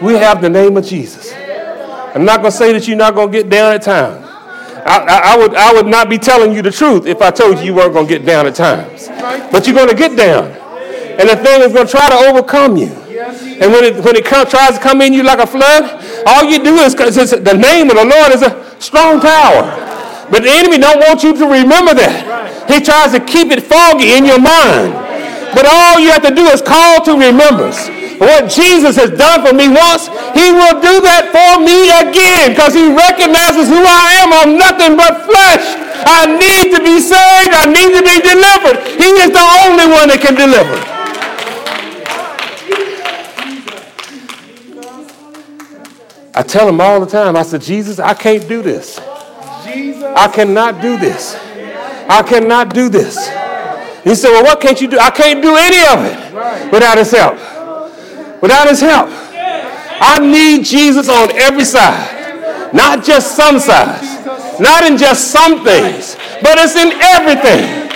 We 0.01 0.13
have 0.13 0.41
the 0.41 0.49
name 0.49 0.77
of 0.77 0.85
Jesus. 0.85 1.33
I'm 1.33 2.25
not 2.25 2.41
going 2.41 2.51
to 2.51 2.57
say 2.57 2.73
that 2.73 2.87
you're 2.87 2.97
not 2.97 3.15
going 3.15 3.31
to 3.31 3.37
get 3.37 3.49
down 3.49 3.73
at 3.73 3.81
times. 3.81 4.25
I, 4.25 4.99
I, 4.99 5.33
I, 5.33 5.37
would, 5.37 5.55
I 5.55 5.73
would 5.73 5.87
not 5.87 6.09
be 6.09 6.17
telling 6.17 6.53
you 6.53 6.61
the 6.61 6.71
truth 6.71 7.05
if 7.05 7.21
I 7.21 7.31
told 7.31 7.59
you 7.59 7.65
you 7.65 7.75
weren't 7.75 7.93
going 7.93 8.07
to 8.07 8.17
get 8.17 8.25
down 8.25 8.47
at 8.47 8.55
times. 8.55 9.07
But 9.51 9.67
you're 9.67 9.75
going 9.75 9.89
to 9.89 9.95
get 9.95 10.15
down. 10.15 10.45
And 11.19 11.29
the 11.29 11.35
thing 11.35 11.61
is 11.61 11.73
going 11.73 11.87
to 11.87 11.91
try 11.91 12.09
to 12.09 12.15
overcome 12.29 12.77
you. 12.77 12.87
And 12.87 13.71
when 13.73 13.83
it, 13.83 14.03
when 14.03 14.15
it 14.15 14.25
come, 14.25 14.47
tries 14.47 14.77
to 14.77 14.79
come 14.79 15.01
in 15.01 15.13
you 15.13 15.23
like 15.23 15.39
a 15.39 15.47
flood, 15.47 15.83
all 16.25 16.43
you 16.45 16.63
do 16.63 16.75
is, 16.77 16.93
because 16.93 17.15
the 17.15 17.57
name 17.57 17.89
of 17.89 17.97
the 17.97 18.05
Lord 18.05 18.31
is 18.31 18.43
a 18.43 18.53
strong 18.79 19.19
tower. 19.19 19.65
But 20.29 20.43
the 20.43 20.51
enemy 20.51 20.77
don't 20.77 20.99
want 20.99 21.23
you 21.23 21.33
to 21.33 21.45
remember 21.45 21.93
that. 21.95 22.69
He 22.69 22.79
tries 22.79 23.11
to 23.13 23.19
keep 23.19 23.51
it 23.51 23.63
foggy 23.63 24.13
in 24.13 24.25
your 24.25 24.39
mind. 24.39 24.93
But 25.55 25.65
all 25.65 25.99
you 25.99 26.11
have 26.11 26.21
to 26.23 26.33
do 26.33 26.45
is 26.47 26.61
call 26.61 27.03
to 27.05 27.13
remembrance. 27.13 27.96
What 28.17 28.49
Jesus 28.49 28.97
has 28.97 29.11
done 29.13 29.45
for 29.45 29.53
me 29.53 29.69
once, 29.69 30.09
he 30.33 30.49
will 30.49 30.81
do 30.81 31.01
that 31.05 31.29
for 31.29 31.61
me 31.61 31.89
again 31.93 32.57
because 32.57 32.73
he 32.73 32.89
recognizes 32.89 33.69
who 33.69 33.77
I 33.77 34.25
am. 34.25 34.29
I'm 34.33 34.57
nothing 34.57 34.97
but 34.97 35.21
flesh. 35.25 35.65
I 36.01 36.25
need 36.25 36.73
to 36.73 36.79
be 36.81 36.97
saved. 36.97 37.53
I 37.53 37.65
need 37.69 37.93
to 37.93 38.01
be 38.01 38.17
delivered. 38.25 38.77
He 38.97 39.09
is 39.21 39.29
the 39.29 39.45
only 39.65 39.85
one 39.85 40.09
that 40.09 40.19
can 40.21 40.33
deliver. 40.33 40.77
I 46.33 46.43
tell 46.43 46.69
him 46.69 46.79
all 46.79 46.99
the 46.99 47.07
time, 47.07 47.35
I 47.35 47.41
said, 47.41 47.61
Jesus, 47.61 47.99
I 47.99 48.13
can't 48.13 48.47
do 48.47 48.61
this. 48.61 48.99
I 48.99 50.29
cannot 50.33 50.81
do 50.81 50.97
this. 50.97 51.35
I 52.09 52.23
cannot 52.23 52.73
do 52.73 52.89
this. 52.89 53.15
He 54.03 54.15
said, 54.15 54.29
Well, 54.29 54.43
what 54.43 54.61
can't 54.61 54.79
you 54.79 54.87
do? 54.87 54.97
I 54.99 55.09
can't 55.09 55.41
do 55.41 55.55
any 55.55 55.81
of 55.85 56.05
it 56.05 56.71
without 56.71 56.97
his 56.97 57.11
help. 57.11 57.37
Without 58.41 58.69
his 58.69 58.81
help. 58.81 59.09
I 59.99 60.19
need 60.19 60.63
Jesus 60.63 61.09
on 61.09 61.31
every 61.37 61.65
side, 61.65 62.71
not 62.73 63.03
just 63.03 63.35
some 63.35 63.59
sides, 63.59 64.05
not 64.59 64.83
in 64.83 64.97
just 64.97 65.31
some 65.31 65.63
things, 65.63 66.15
but 66.41 66.57
it's 66.59 66.75
in 66.75 66.93
everything. 67.01 67.87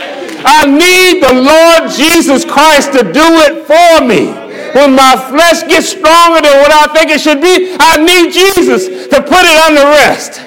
I 0.43 0.65
need 0.65 1.21
the 1.21 1.33
Lord 1.33 1.91
Jesus 1.91 2.43
Christ 2.43 2.93
to 2.93 3.03
do 3.03 3.27
it 3.45 3.65
for 3.69 4.05
me. 4.05 4.33
When 4.73 4.95
my 4.95 5.15
flesh 5.29 5.61
gets 5.67 5.89
stronger 5.89 6.41
than 6.41 6.57
what 6.61 6.71
I 6.71 6.91
think 6.93 7.11
it 7.11 7.21
should 7.21 7.41
be, 7.41 7.75
I 7.79 7.97
need 7.97 8.33
Jesus 8.33 9.07
to 9.07 9.21
put 9.21 9.43
it 9.43 9.57
under 9.67 9.83
rest. 9.83 10.41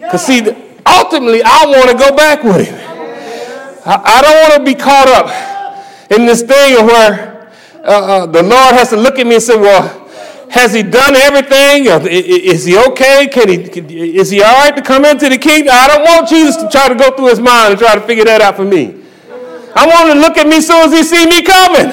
Because, 0.00 0.24
see, 0.26 0.40
ultimately, 0.86 1.42
I 1.44 1.66
want 1.66 1.90
to 1.90 1.96
go 1.96 2.16
back 2.16 2.42
with 2.42 2.66
him. 2.66 2.88
I, 3.84 4.20
don't 4.22 4.50
want 4.50 4.54
to 4.58 4.64
be 4.64 4.74
caught 4.74 5.08
up 5.08 6.10
in 6.10 6.26
this 6.26 6.42
thing 6.42 6.84
where 6.86 7.27
uh, 7.88 7.90
uh, 7.90 8.26
the 8.26 8.42
Lord 8.42 8.74
has 8.74 8.90
to 8.90 8.96
look 8.96 9.18
at 9.18 9.26
me 9.26 9.34
and 9.36 9.42
say, 9.42 9.56
well, 9.56 10.06
has 10.50 10.74
he 10.74 10.82
done 10.82 11.16
everything? 11.16 11.86
Is 12.06 12.64
he 12.64 12.76
okay? 12.88 13.28
Can 13.28 13.48
he, 13.48 14.16
is 14.16 14.30
he 14.30 14.42
all 14.42 14.52
right 14.52 14.76
to 14.76 14.82
come 14.82 15.04
into 15.04 15.28
the 15.28 15.38
kingdom? 15.38 15.72
I 15.72 15.88
don't 15.88 16.04
want 16.04 16.28
Jesus 16.28 16.56
to 16.56 16.68
try 16.68 16.88
to 16.88 16.94
go 16.94 17.10
through 17.16 17.28
his 17.28 17.40
mind 17.40 17.72
and 17.72 17.78
try 17.78 17.94
to 17.94 18.00
figure 18.02 18.24
that 18.24 18.40
out 18.40 18.56
for 18.56 18.64
me. 18.64 19.04
I 19.74 19.86
want 19.86 20.10
him 20.10 20.16
to 20.16 20.20
look 20.20 20.36
at 20.36 20.46
me 20.46 20.56
as 20.56 20.66
soon 20.66 20.84
as 20.84 20.92
he 20.92 21.02
see 21.02 21.26
me 21.26 21.42
coming 21.42 21.90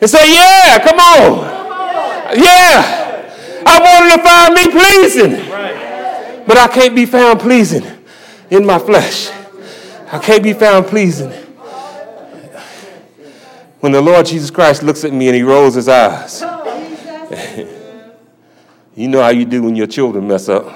and 0.00 0.10
say, 0.10 0.32
yeah, 0.32 0.78
come 0.82 0.98
on. 0.98 2.36
Yeah. 2.36 3.04
I 3.66 3.80
want 3.80 4.12
him 4.12 4.18
to 4.18 4.24
find 4.24 4.54
me 4.54 4.64
pleasing. 4.70 6.46
But 6.46 6.58
I 6.58 6.68
can't 6.68 6.94
be 6.94 7.06
found 7.06 7.40
pleasing 7.40 7.84
in 8.50 8.64
my 8.64 8.78
flesh. 8.78 9.30
I 10.12 10.18
can't 10.18 10.42
be 10.42 10.52
found 10.52 10.86
pleasing. 10.86 11.43
When 13.84 13.92
the 13.92 14.00
Lord 14.00 14.24
Jesus 14.24 14.50
Christ 14.50 14.82
looks 14.82 15.04
at 15.04 15.12
me 15.12 15.28
and 15.28 15.36
he 15.36 15.42
rolls 15.42 15.74
his 15.74 15.90
eyes, 15.90 16.40
you 18.96 19.08
know 19.08 19.20
how 19.20 19.28
you 19.28 19.44
do 19.44 19.62
when 19.62 19.76
your 19.76 19.86
children 19.86 20.26
mess 20.26 20.48
up. 20.48 20.74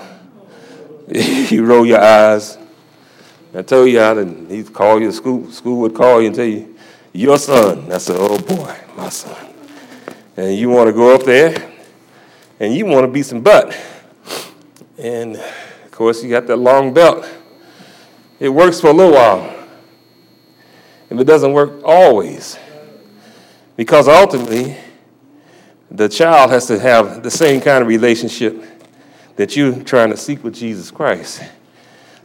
you 1.08 1.64
roll 1.64 1.86
your 1.86 2.02
eyes. 2.02 2.58
I 3.54 3.62
told 3.62 3.88
you 3.88 3.98
how 3.98 4.12
to, 4.12 4.26
he'd 4.50 4.74
call 4.74 5.00
you, 5.00 5.10
school, 5.10 5.50
school 5.50 5.80
would 5.80 5.94
call 5.94 6.20
you 6.20 6.26
and 6.26 6.36
tell 6.36 6.44
you, 6.44 6.76
your 7.14 7.38
son. 7.38 7.90
I 7.90 7.96
said, 7.96 8.16
oh 8.18 8.38
boy, 8.40 8.76
my 8.94 9.08
son. 9.08 9.54
And 10.36 10.54
you 10.54 10.68
want 10.68 10.88
to 10.88 10.92
go 10.92 11.14
up 11.14 11.22
there 11.22 11.72
and 12.60 12.74
you 12.74 12.84
want 12.84 13.06
to 13.06 13.10
be 13.10 13.22
some 13.22 13.40
butt. 13.40 13.74
And 14.98 15.36
of 15.36 15.90
course, 15.92 16.22
you 16.22 16.28
got 16.28 16.46
that 16.48 16.58
long 16.58 16.92
belt. 16.92 17.26
It 18.38 18.50
works 18.50 18.82
for 18.82 18.88
a 18.88 18.92
little 18.92 19.14
while, 19.14 19.66
and 21.08 21.18
it 21.18 21.24
doesn't 21.24 21.54
work 21.54 21.82
always. 21.82 22.58
Because 23.78 24.08
ultimately, 24.08 24.76
the 25.88 26.08
child 26.08 26.50
has 26.50 26.66
to 26.66 26.80
have 26.80 27.22
the 27.22 27.30
same 27.30 27.60
kind 27.60 27.80
of 27.80 27.86
relationship 27.86 28.60
that 29.36 29.54
you're 29.54 29.84
trying 29.84 30.10
to 30.10 30.16
seek 30.16 30.42
with 30.42 30.56
Jesus 30.56 30.90
Christ. 30.90 31.44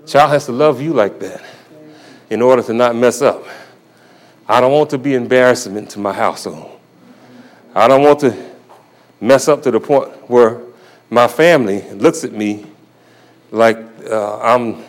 child 0.08 0.32
has 0.32 0.48
to 0.48 0.52
love 0.52 0.82
you 0.82 0.94
like 0.94 1.20
that 1.20 1.44
in 2.32 2.42
order 2.42 2.64
to 2.64 2.74
not 2.74 2.96
mess 2.96 3.22
up. 3.22 3.46
I 4.50 4.62
don't 4.62 4.72
want 4.72 4.90
to 4.90 4.98
be 4.98 5.14
embarrassment 5.14 5.92
to 5.92 6.00
my 6.00 6.12
household. 6.12 6.80
I 7.76 7.88
don't 7.88 8.02
want 8.02 8.22
to 8.22 8.52
mess 9.22 9.48
up 9.48 9.62
to 9.62 9.70
the 9.70 9.80
point 9.80 10.10
where 10.28 10.60
my 11.12 11.28
family 11.28 11.88
looks 11.92 12.24
at 12.24 12.32
me 12.32 12.66
like 13.52 13.78
uh, 14.10 14.40
I'm 14.40 14.84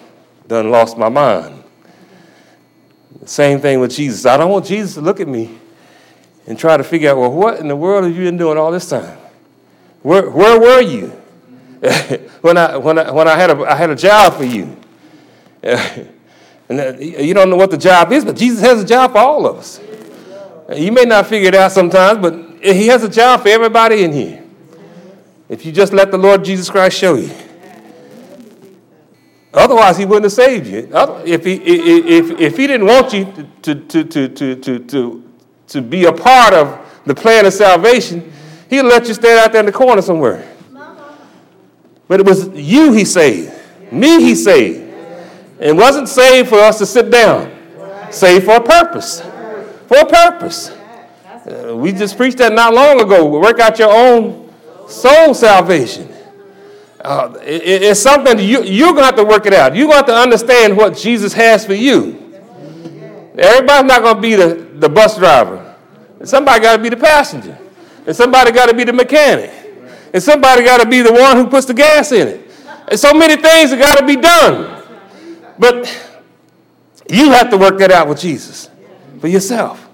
done 0.49 0.71
lost 0.71 0.97
my 0.97 1.11
mind. 1.11 1.63
Same 3.27 3.61
thing 3.61 3.81
with 3.81 3.91
Jesus. 3.91 4.25
I 4.25 4.39
don't 4.39 4.51
want 4.51 4.65
Jesus 4.65 4.95
to 4.95 5.03
look 5.03 5.21
at 5.21 5.29
me 5.29 5.59
and 6.47 6.59
try 6.59 6.77
to 6.77 6.85
figure 6.85 7.11
out, 7.11 7.19
well, 7.19 7.33
what 7.33 7.59
in 7.59 7.69
the 7.69 7.77
world 7.77 8.05
have 8.05 8.15
you 8.15 8.25
been 8.25 8.37
doing 8.37 8.59
all 8.59 8.71
this 8.71 8.89
time? 8.89 9.19
Where, 10.03 10.29
where 10.29 10.61
were 10.61 10.81
you 10.81 11.09
when, 12.43 12.57
I, 12.57 12.77
when, 12.77 12.99
I, 12.99 13.11
when 13.11 13.27
I, 13.27 13.37
had 13.37 13.51
a, 13.51 13.63
I 13.65 13.75
had 13.75 13.91
a 13.91 13.97
job 13.97 14.35
for 14.35 14.45
you? 14.45 14.77
and 15.63 16.11
uh, 16.71 16.93
you 16.99 17.33
don't 17.33 17.49
know 17.49 17.57
what 17.57 17.71
the 17.71 17.79
job 17.79 18.13
is, 18.13 18.25
but 18.25 18.37
Jesus 18.37 18.61
has 18.61 18.83
a 18.83 18.87
job 18.87 19.13
for 19.13 19.19
all 19.19 19.47
of 19.47 19.57
us. 19.57 19.81
You 20.75 20.93
may 20.93 21.05
not 21.05 21.27
figure 21.27 21.49
it 21.49 21.55
out 21.55 21.73
sometimes, 21.73 22.19
but 22.21 22.35
He 22.63 22.87
has 22.89 23.03
a 23.03 23.09
job 23.09 23.43
for 23.43 23.49
everybody 23.49 24.05
in 24.05 24.13
here. 24.13 24.45
If 25.49 25.65
you 25.65 25.73
just 25.73 25.93
let 25.93 26.11
the 26.11 26.19
Lord 26.19 26.45
Jesus 26.45 26.71
Christ 26.71 26.99
show 26.99 27.15
you. 27.15 27.31
Otherwise, 29.53 29.97
he 29.97 30.05
wouldn't 30.05 30.25
have 30.25 30.33
saved 30.33 30.67
you. 30.67 30.89
If 31.25 31.45
he, 31.45 31.55
if, 31.55 32.41
if 32.41 32.57
he 32.57 32.67
didn't 32.67 32.87
want 32.87 33.13
you 33.13 33.25
to, 33.63 33.75
to, 33.75 34.05
to, 34.05 34.29
to, 34.57 34.79
to, 34.79 35.24
to 35.75 35.83
be 35.83 36.05
a 36.05 36.13
part 36.13 36.55
of 36.55 36.79
the 37.05 37.15
plan 37.15 37.45
of 37.47 37.53
salvation, 37.53 38.33
he'd 38.71 38.83
let 38.83 39.09
you 39.09 39.15
stand 39.15 39.41
out 39.41 39.51
there 39.51 39.59
in 39.59 39.67
the 39.67 39.73
corner 39.73 40.01
somewhere. 40.01 40.49
But 42.07 42.21
it 42.21 42.27
was 42.27 42.49
you 42.49 42.93
he 42.93 43.05
saved. 43.05 43.53
Me 43.93 44.23
he 44.23 44.37
saved. 44.37 44.93
It 45.59 45.75
wasn't 45.75 46.09
saved 46.09 46.49
for 46.49 46.59
us 46.59 46.79
to 46.79 46.87
sit 46.87 47.11
down. 47.11 47.51
Saved 48.11 48.45
for 48.45 48.57
a 48.57 48.63
purpose. 48.63 49.21
For 49.89 49.99
a 49.99 50.07
purpose. 50.07 50.71
Uh, 50.71 51.77
we 51.77 51.93
just 51.93 52.17
preached 52.17 52.39
that 52.39 52.53
not 52.53 52.73
long 52.73 53.01
ago. 53.01 53.27
Work 53.27 53.59
out 53.59 53.77
your 53.79 53.93
own 53.93 54.49
soul 54.89 55.35
salvation. 55.35 56.09
Uh, 57.01 57.37
it, 57.43 57.83
it's 57.83 58.01
something 58.01 58.39
you, 58.39 58.63
you're 58.63 58.93
going 58.93 59.01
to 59.01 59.07
have 59.07 59.17
to 59.17 59.25
work 59.25 59.45
it 59.47 59.53
out. 59.53 59.75
You're 59.75 59.89
going 59.89 60.05
to 60.05 60.13
have 60.13 60.17
to 60.17 60.17
understand 60.17 60.77
what 60.77 60.97
Jesus 60.97 61.33
has 61.33 61.67
for 61.67 61.75
you. 61.75 62.24
Everybody's 63.37 63.89
not 63.89 64.03
going 64.03 64.17
to 64.17 64.21
be 64.21 64.35
the, 64.35 64.55
the 64.79 64.89
bus 64.89 65.19
driver. 65.19 65.75
Somebody 66.25 66.61
got 66.61 66.77
to 66.77 66.83
be 66.83 66.89
the 66.89 66.97
passenger. 66.97 67.59
And 68.07 68.15
somebody 68.15 68.53
got 68.53 68.67
to 68.67 68.75
be 68.75 68.85
the 68.85 68.93
mechanic. 68.93 69.51
And 70.13 70.23
somebody 70.23 70.65
got 70.65 70.81
to 70.81 70.89
be 70.89 71.03
the 71.03 71.13
one 71.13 71.37
who 71.37 71.47
puts 71.49 71.67
the 71.67 71.75
gas 71.75 72.13
in 72.13 72.29
it. 72.29 72.51
And 72.89 72.99
so 72.99 73.13
many 73.13 73.41
things 73.41 73.71
that 73.71 73.79
got 73.79 73.99
to 73.99 74.07
be 74.07 74.17
done. 74.17 74.83
But 75.59 75.87
you 77.11 77.31
have 77.31 77.51
to 77.51 77.57
work 77.57 77.79
that 77.79 77.91
out 77.91 78.09
with 78.09 78.21
Jesus 78.21 78.71
for 79.21 79.29
yourself. 79.29 79.89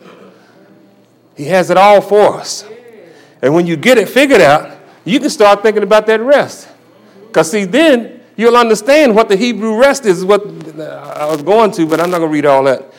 He 1.36 1.44
has 1.46 1.70
it 1.70 1.76
all 1.76 2.00
for 2.00 2.36
us. 2.36 2.64
And 3.40 3.54
when 3.54 3.66
you 3.66 3.76
get 3.76 3.96
it 3.96 4.08
figured 4.08 4.40
out, 4.40 4.78
you 5.04 5.18
can 5.18 5.30
start 5.30 5.62
thinking 5.62 5.82
about 5.82 6.06
that 6.06 6.20
rest. 6.20 6.68
Because, 7.26 7.50
see, 7.50 7.64
then 7.64 8.20
you'll 8.36 8.56
understand 8.56 9.14
what 9.14 9.28
the 9.28 9.36
Hebrew 9.36 9.78
rest 9.78 10.04
is, 10.04 10.24
what 10.24 10.44
uh, 10.78 11.14
I 11.18 11.30
was 11.30 11.42
going 11.42 11.70
to, 11.72 11.86
but 11.86 12.00
I'm 12.00 12.10
not 12.10 12.18
going 12.18 12.30
to 12.30 12.34
read 12.34 12.44
all 12.44 12.64
that. 12.64 12.92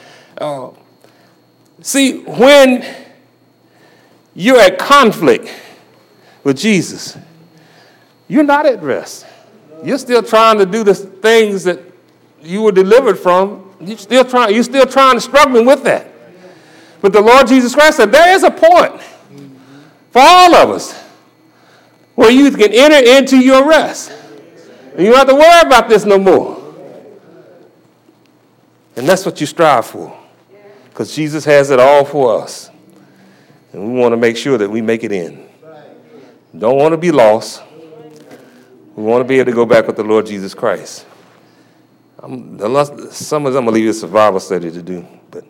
See, 1.82 2.20
when 2.20 2.86
you're 4.36 4.60
at 4.60 4.78
conflict 4.78 5.52
with 6.44 6.58
Jesus, 6.58 7.18
you're 8.28 8.44
not 8.44 8.66
at 8.66 8.82
rest. 8.82 9.26
You're 9.84 9.98
still 9.98 10.22
trying 10.22 10.60
to 10.60 10.66
do 10.66 10.84
the 10.84 10.94
things 10.94 11.64
that 11.64 11.80
you 12.42 12.62
were 12.62 12.72
delivered 12.72 13.18
from. 13.18 13.76
You're 13.82 13.98
still 13.98 14.24
trying, 14.24 14.54
you're 14.54 14.64
still 14.64 14.86
trying 14.86 15.16
to 15.16 15.22
struggle 15.22 15.66
with 15.66 15.84
that. 15.84 16.08
But 17.02 17.14
the 17.14 17.22
Lord 17.22 17.48
Jesus 17.48 17.74
Christ 17.74 17.98
said, 17.98 18.12
there 18.12 18.36
is 18.36 18.44
a 18.44 18.52
point 18.52 19.02
for 20.12 20.22
all 20.22 20.54
of 20.54 20.70
us 20.70 21.02
where 22.14 22.30
you 22.30 22.52
can 22.52 22.72
enter 22.72 23.18
into 23.18 23.40
your 23.40 23.68
rest. 23.68 24.12
And 24.94 25.00
you 25.00 25.12
don't 25.12 25.18
have 25.18 25.30
to 25.30 25.36
worry 25.36 25.62
about 25.62 25.90
this 25.90 26.06
no 26.06 26.20
more. 26.20 26.58
And 28.96 29.08
that's 29.08 29.26
what 29.26 29.42
you 29.42 29.48
strive 29.48 29.88
for. 29.88 30.21
Because 30.92 31.16
Jesus 31.16 31.46
has 31.46 31.72
it 31.72 31.80
all 31.80 32.06
for 32.06 32.44
us. 32.44 32.70
And 33.74 33.94
we 33.94 34.00
want 34.00 34.12
to 34.12 34.18
make 34.18 34.38
sure 34.38 34.58
that 34.58 34.70
we 34.70 34.82
make 34.82 35.04
it 35.04 35.12
in. 35.12 35.48
Don't 36.58 36.78
want 36.78 36.92
to 36.92 36.98
be 36.98 37.12
lost. 37.12 37.64
We 38.96 39.04
want 39.04 39.22
to 39.22 39.28
be 39.28 39.40
able 39.40 39.52
to 39.52 39.56
go 39.56 39.66
back 39.66 39.88
with 39.88 39.96
the 39.96 40.04
Lord 40.04 40.26
Jesus 40.26 40.54
Christ. 40.54 41.06
I'm, 42.20 42.60
some 43.10 43.46
of 43.46 43.54
them 43.54 43.66
will 43.66 43.74
leave 43.74 43.90
a 43.90 43.94
survival 43.94 44.40
study 44.40 44.70
to 44.70 44.82
do, 44.82 45.08
but 45.32 45.46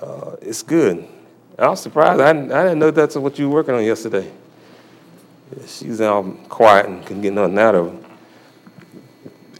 uh, 0.00 0.36
it's 0.42 0.62
good. 0.62 1.08
I 1.58 1.68
was 1.68 1.80
surprised. 1.80 2.20
I 2.20 2.30
I 2.30 2.32
didn't 2.64 2.78
know 2.78 2.92
that's 2.92 3.16
what 3.16 3.38
you 3.38 3.48
were 3.48 3.54
working 3.54 3.74
on 3.74 3.82
yesterday. 3.82 4.30
She's 5.66 6.00
all 6.00 6.22
quiet 6.48 6.86
and 6.86 7.04
can 7.04 7.20
get 7.20 7.32
nothing 7.32 7.58
out 7.58 7.74
of 7.74 7.92
her. 7.92 7.98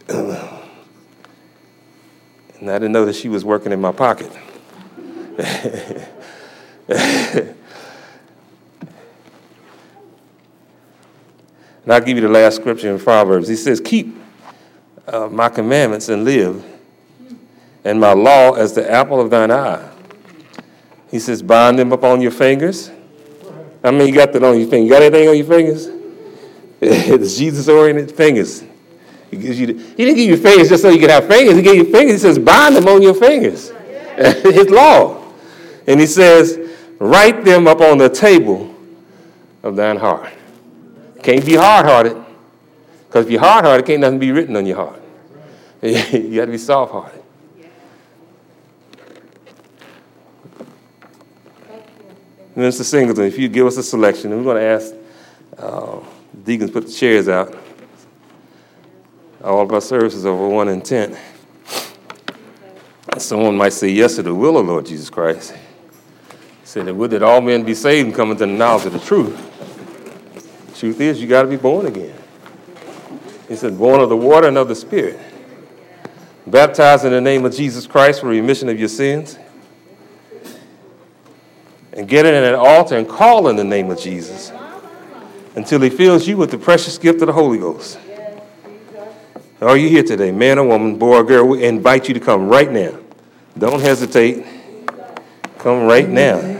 and 2.59 2.69
I 2.69 2.73
didn't 2.75 2.91
know 2.91 3.05
that 3.05 3.15
she 3.15 3.27
was 3.27 3.43
working 3.43 3.71
in 3.71 3.81
my 3.81 3.91
pocket. 3.91 4.31
and 6.89 7.55
I'll 11.87 12.01
give 12.01 12.17
you 12.17 12.21
the 12.21 12.27
last 12.27 12.57
scripture 12.57 12.93
in 12.93 12.99
Proverbs. 12.99 13.47
He 13.47 13.55
says, 13.55 13.79
Keep 13.79 14.17
uh, 15.07 15.29
my 15.31 15.47
commandments 15.47 16.09
and 16.09 16.25
live, 16.25 16.65
and 17.85 18.01
my 18.01 18.11
law 18.11 18.53
as 18.53 18.73
the 18.73 18.91
apple 18.91 19.21
of 19.21 19.29
thine 19.29 19.49
eye. 19.49 19.89
He 21.09 21.19
says, 21.19 21.41
Bind 21.41 21.79
them 21.79 21.93
upon 21.93 22.19
your 22.19 22.31
fingers. 22.31 22.91
I 23.81 23.91
mean, 23.91 24.09
you 24.09 24.13
got 24.13 24.33
that 24.33 24.43
on 24.43 24.59
your 24.59 24.69
finger. 24.69 24.83
You 24.83 24.91
got 24.91 25.03
anything 25.03 25.29
on 25.29 25.37
your 25.37 25.45
fingers? 25.45 25.87
it's 26.81 27.37
Jesus 27.37 27.69
oriented 27.69 28.11
fingers. 28.11 28.63
He, 29.31 29.37
gives 29.37 29.57
you 29.57 29.67
the, 29.67 29.73
he 29.73 30.05
didn't 30.05 30.15
give 30.15 30.29
you 30.29 30.37
fingers 30.37 30.67
just 30.67 30.81
so 30.81 30.89
you 30.89 30.99
could 30.99 31.09
have 31.09 31.27
fingers. 31.27 31.55
He 31.55 31.61
gave 31.61 31.75
you 31.75 31.85
fingers. 31.85 32.13
He 32.13 32.27
says, 32.27 32.39
bind 32.39 32.75
them 32.75 32.87
on 32.89 33.01
your 33.01 33.13
fingers. 33.13 33.69
His 34.17 34.69
law. 34.69 35.18
And 35.89 35.99
he 35.99 36.05
says, 36.05 36.57
Write 36.99 37.43
them 37.43 37.67
up 37.67 37.81
on 37.81 37.97
the 37.97 38.09
table 38.09 38.75
of 39.63 39.75
thine 39.75 39.97
heart. 39.97 40.31
Can't 41.23 41.45
be 41.45 41.55
hard 41.55 41.85
hearted. 41.85 42.25
Because 43.07 43.25
if 43.25 43.31
you're 43.31 43.41
hard 43.41 43.65
hearted, 43.65 43.85
can't 43.85 44.01
nothing 44.01 44.19
be 44.19 44.31
written 44.31 44.55
on 44.55 44.65
your 44.65 44.75
heart. 44.75 45.01
you 45.81 46.35
got 46.35 46.45
to 46.45 46.51
be 46.51 46.57
soft 46.57 46.91
hearted. 46.91 47.23
Mr. 52.55 52.83
Singleton, 52.83 53.23
if 53.23 53.39
you 53.39 53.47
give 53.47 53.65
us 53.65 53.77
a 53.77 53.83
selection, 53.83 54.31
we're 54.31 54.43
going 54.43 54.57
to 54.57 54.61
ask 54.61 54.93
uh, 55.57 55.99
deacons 56.43 56.69
put 56.69 56.85
the 56.85 56.91
chairs 56.91 57.27
out. 57.27 57.57
All 59.43 59.61
of 59.61 59.71
our 59.71 59.81
services 59.81 60.25
are 60.25 60.29
over 60.29 60.49
one 60.49 60.67
intent. 60.67 61.17
Someone 63.17 63.57
might 63.57 63.73
say 63.73 63.87
yes 63.87 64.17
to 64.17 64.23
the 64.23 64.35
will 64.35 64.57
of 64.57 64.67
Lord 64.67 64.85
Jesus 64.85 65.09
Christ. 65.09 65.55
Said, 66.69 66.85
that 66.85 66.93
would 66.93 67.09
that 67.09 67.23
all 67.23 67.41
men 67.41 67.63
be 67.63 67.73
saved 67.73 68.05
and 68.05 68.15
come 68.15 68.29
into 68.29 68.45
the 68.45 68.51
knowledge 68.51 68.85
of 68.85 68.93
the 68.93 68.99
truth. 68.99 69.35
Truth 70.77 71.01
is, 71.01 71.19
you 71.19 71.27
got 71.27 71.41
to 71.41 71.47
be 71.47 71.55
born 71.55 71.87
again. 71.87 72.13
He 73.47 73.55
said, 73.55 73.75
born 73.75 73.99
of 73.99 74.09
the 74.09 74.15
water 74.15 74.47
and 74.47 74.55
of 74.55 74.67
the 74.67 74.75
Spirit. 74.75 75.19
Baptized 76.45 77.05
in 77.05 77.11
the 77.11 77.21
name 77.21 77.43
of 77.43 77.55
Jesus 77.55 77.87
Christ 77.87 78.21
for 78.21 78.27
remission 78.27 78.69
of 78.69 78.77
your 78.77 78.87
sins. 78.87 79.39
And 81.93 82.07
get 82.07 82.27
in 82.27 82.35
an 82.35 82.53
altar 82.53 82.97
and 82.97 83.09
call 83.09 83.47
in 83.47 83.55
the 83.55 83.63
name 83.63 83.89
of 83.89 83.99
Jesus 83.99 84.51
until 85.55 85.81
he 85.81 85.89
fills 85.89 86.27
you 86.27 86.37
with 86.37 86.51
the 86.51 86.59
precious 86.59 86.99
gift 86.99 87.19
of 87.21 87.25
the 87.25 87.33
Holy 87.33 87.57
Ghost. 87.57 87.97
Are 89.59 89.75
you 89.75 89.89
here 89.89 90.03
today, 90.03 90.31
man 90.31 90.59
or 90.59 90.67
woman, 90.67 90.99
boy 90.99 91.15
or 91.15 91.23
girl? 91.23 91.47
We 91.47 91.63
invite 91.63 92.07
you 92.07 92.13
to 92.13 92.19
come 92.19 92.47
right 92.47 92.69
now. 92.69 92.95
Don't 93.57 93.81
hesitate. 93.81 94.45
Come 95.57 95.87
right 95.87 96.07
now. 96.07 96.57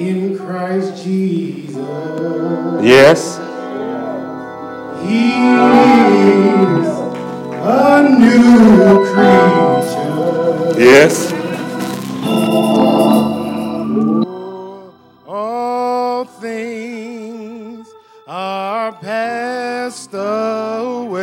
In 0.00 0.38
Christ 0.38 1.04
Jesus. 1.04 1.76
Yes. 2.82 3.36
He 5.04 5.28
is 6.56 6.88
a 7.60 8.08
new 8.18 9.04
creature. 9.12 10.80
Yes. 10.80 11.32
All 15.28 16.24
things 16.24 17.86
are 18.26 18.92
passed 18.92 20.14
away, 20.14 21.19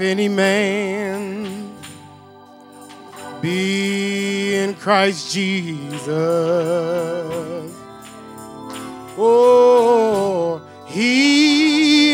if 0.00 0.06
any 0.06 0.28
man 0.28 1.74
be 3.42 4.54
in 4.54 4.74
Christ 4.74 5.30
Jesus. 5.30 6.08
Oh, 9.18 10.62
he 10.86 12.12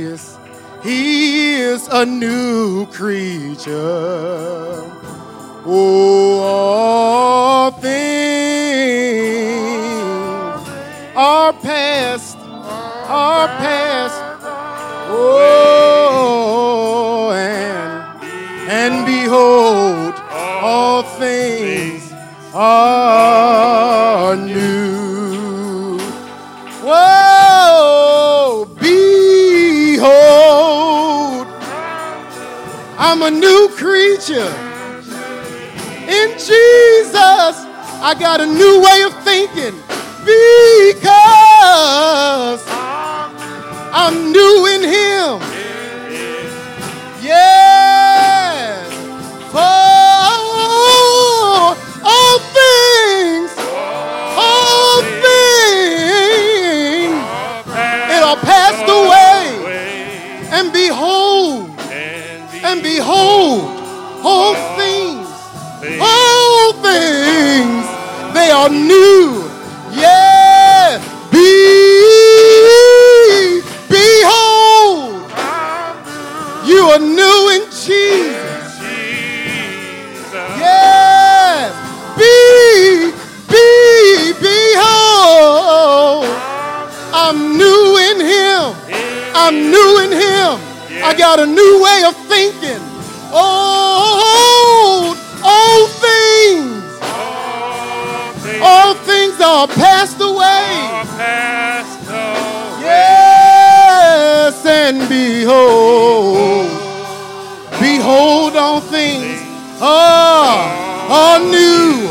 is, 0.00 0.36
he 0.82 1.60
is 1.60 1.86
a 1.92 2.04
new 2.04 2.86
creature. 2.86 3.72
Oh, 5.64 6.40
all 6.42 7.70
things 7.70 7.88
are 11.14 11.52
past, 11.52 12.36
are 12.36 13.46
past. 13.46 14.20
Oh, 15.10 15.97
and 17.32 17.88
and 18.70 19.06
behold, 19.06 20.14
all 20.60 21.02
things 21.02 22.12
are 22.54 24.36
new. 24.36 25.98
Whoa, 26.82 28.66
behold, 28.80 30.26
I'm 32.98 33.22
a 33.22 33.30
new 33.30 33.68
creature. 33.72 34.52
In 36.08 36.32
Jesus, 36.38 37.54
I 38.00 38.14
got 38.18 38.40
a 38.40 38.46
new 38.46 38.80
way 38.82 39.02
of 39.02 39.14
thinking 39.24 39.74
because 40.24 40.88
I'm 43.92 44.32
new 44.32 44.66
in 44.66 44.82
Him. 44.82 45.57
For 49.50 49.58
all 52.04 52.38
things, 52.54 53.50
all 54.38 55.02
things, 55.02 56.06
it 58.14 58.22
are 58.22 58.36
passed 58.36 58.88
away. 58.88 59.46
And 60.50 60.72
behold, 60.72 61.70
and 62.62 62.82
behold, 62.82 63.64
all 64.24 64.54
things, 64.76 65.28
all 66.00 66.72
things, 66.74 67.84
they 68.32 68.50
are 68.50 68.68
new. 68.70 69.47
New 76.98 77.50
in 77.54 77.62
Jesus. 77.70 78.78
Yes. 80.58 81.72
Be, 82.18 83.12
be, 83.48 84.32
behold. 84.40 86.26
I'm 87.12 87.56
new 87.56 87.96
in 88.08 88.20
Him. 88.20 88.74
I'm 89.34 89.70
new 89.70 90.00
in 90.04 90.12
Him. 90.12 90.60
I 91.04 91.14
got 91.16 91.38
a 91.40 91.46
new 91.46 91.82
way 91.82 92.02
of 92.06 92.14
thinking. 92.26 92.82
Oh, 93.30 93.67
behold, 108.50 108.84
things 108.84 109.40
ah, 109.80 111.08
are, 111.08 111.38
are 111.38 111.40
new. 111.40 112.08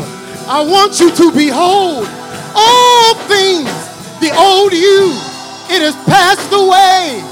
I 0.48 0.60
want 0.64 1.00
you 1.00 1.10
to 1.14 1.32
behold 1.32 2.08
all 2.54 3.14
things, 3.28 3.68
the 4.20 4.32
old 4.34 4.72
you, 4.72 5.12
it 5.70 5.82
has 5.82 5.94
passed 6.06 6.52
away. 6.52 7.22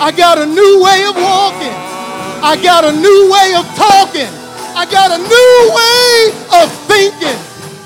I 0.00 0.10
got 0.16 0.38
a 0.38 0.46
new 0.46 0.82
way 0.82 1.04
of 1.04 1.14
walking. 1.16 1.74
I 2.42 2.56
got 2.62 2.84
a 2.84 2.92
new 2.92 3.30
way 3.30 3.54
of 3.56 3.66
talking. 3.76 4.28
I 4.74 4.86
got 4.90 5.10
a 5.12 5.18
new 5.18 5.70
way 5.76 6.32
of 6.60 6.70
thinking. 6.86 7.38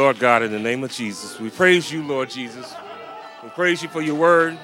Lord 0.06 0.20
God, 0.20 0.42
in 0.44 0.52
the 0.52 0.60
name 0.60 0.84
of 0.84 0.92
Jesus, 0.92 1.40
we 1.40 1.50
praise 1.50 1.90
you, 1.90 2.00
Lord 2.00 2.30
Jesus. 2.30 2.72
We 3.42 3.48
praise 3.48 3.82
you 3.82 3.88
for 3.88 4.00
your 4.00 4.14
word. 4.14 4.56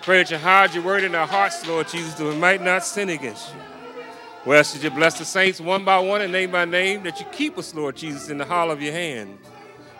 Pray 0.00 0.18
that 0.18 0.32
you 0.32 0.36
hide 0.36 0.74
your 0.74 0.82
word 0.82 1.04
in 1.04 1.14
our 1.14 1.28
hearts, 1.28 1.64
Lord 1.64 1.86
Jesus, 1.86 2.14
that 2.14 2.24
we 2.24 2.34
might 2.34 2.60
not 2.60 2.84
sin 2.84 3.08
against 3.10 3.54
you. 3.54 3.60
We 4.44 4.56
ask 4.56 4.74
that 4.74 4.82
you 4.82 4.90
bless 4.90 5.16
the 5.16 5.24
saints 5.24 5.60
one 5.60 5.84
by 5.84 6.00
one 6.00 6.22
and 6.22 6.32
name 6.32 6.50
by 6.50 6.64
name, 6.64 7.04
that 7.04 7.20
you 7.20 7.26
keep 7.30 7.56
us, 7.56 7.72
Lord 7.72 7.94
Jesus, 7.94 8.30
in 8.30 8.38
the 8.38 8.44
hollow 8.44 8.72
of 8.72 8.82
your 8.82 8.92
hand. 8.92 9.38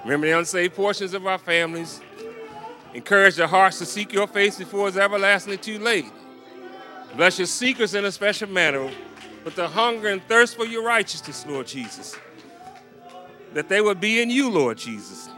Remember 0.03 0.27
the 0.27 0.37
unsaved 0.37 0.75
portions 0.75 1.15
of 1.15 1.25
our 1.25 1.39
families. 1.39 2.01
Encourage 2.95 3.37
their 3.37 3.47
hearts 3.47 3.79
to 3.79 3.87
seek 3.87 4.13
your 4.13 4.27
face 4.27 4.59
before 4.59 4.89
it's 4.89 4.97
everlastingly 4.97 5.59
too 5.59 5.79
late. 5.79 6.11
Bless 7.15 7.39
your 7.39 7.47
seekers 7.47 7.95
in 7.95 8.05
a 8.05 8.11
special 8.11 8.49
manner 8.49 8.91
with 9.45 9.55
the 9.55 9.69
hunger 9.69 10.09
and 10.09 10.21
thirst 10.25 10.57
for 10.57 10.67
your 10.67 10.83
righteousness, 10.83 11.47
Lord 11.47 11.69
Jesus. 11.69 12.17
That 13.55 13.69
they 13.69 13.81
would 13.81 14.01
be 14.01 14.21
in 14.21 14.31
you, 14.31 14.51
Lord 14.51 14.79
Jesus. 14.79 15.29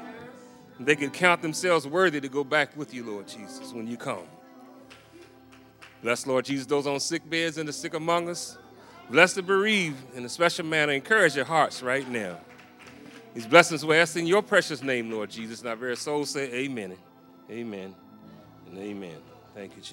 They 0.79 0.97
could 0.97 1.13
count 1.13 1.43
themselves 1.43 1.87
worthy 1.87 2.21
to 2.21 2.29
go 2.29 2.45
back 2.45 2.77
with 2.77 2.93
you, 2.93 3.05
Lord 3.05 3.29
Jesus, 3.29 3.73
when 3.73 3.87
you 3.87 3.97
come. 3.97 4.27
Bless, 6.03 6.27
Lord 6.27 6.45
Jesus, 6.45 6.67
those 6.67 6.87
on 6.87 7.01
sick 7.01 7.29
beds 7.29 7.59
and 7.59 7.69
the 7.69 7.73
sick 7.73 7.95
among 7.95 8.29
us. 8.29 8.59
Bless 9.11 9.35
the 9.35 9.43
bereaved 9.43 9.97
in 10.15 10.25
a 10.25 10.29
special 10.29 10.67
manner. 10.67 10.93
Encourage 10.93 11.37
your 11.37 11.45
hearts 11.45 11.83
right 11.83 12.09
now. 12.09 12.39
These 13.35 13.47
blessings 13.47 13.85
we 13.85 13.97
ask 13.97 14.17
in 14.17 14.27
your 14.27 14.43
precious 14.43 14.83
name, 14.83 15.11
Lord 15.11 15.31
Jesus. 15.31 15.61
And 15.61 15.69
our 15.69 15.77
very 15.77 15.97
soul 15.97 16.25
say 16.25 16.53
amen. 16.53 16.97
Amen. 17.51 17.95
And 18.67 18.79
amen. 18.79 19.17
Thank 19.55 19.77
you, 19.77 19.83
Jesus. 19.83 19.93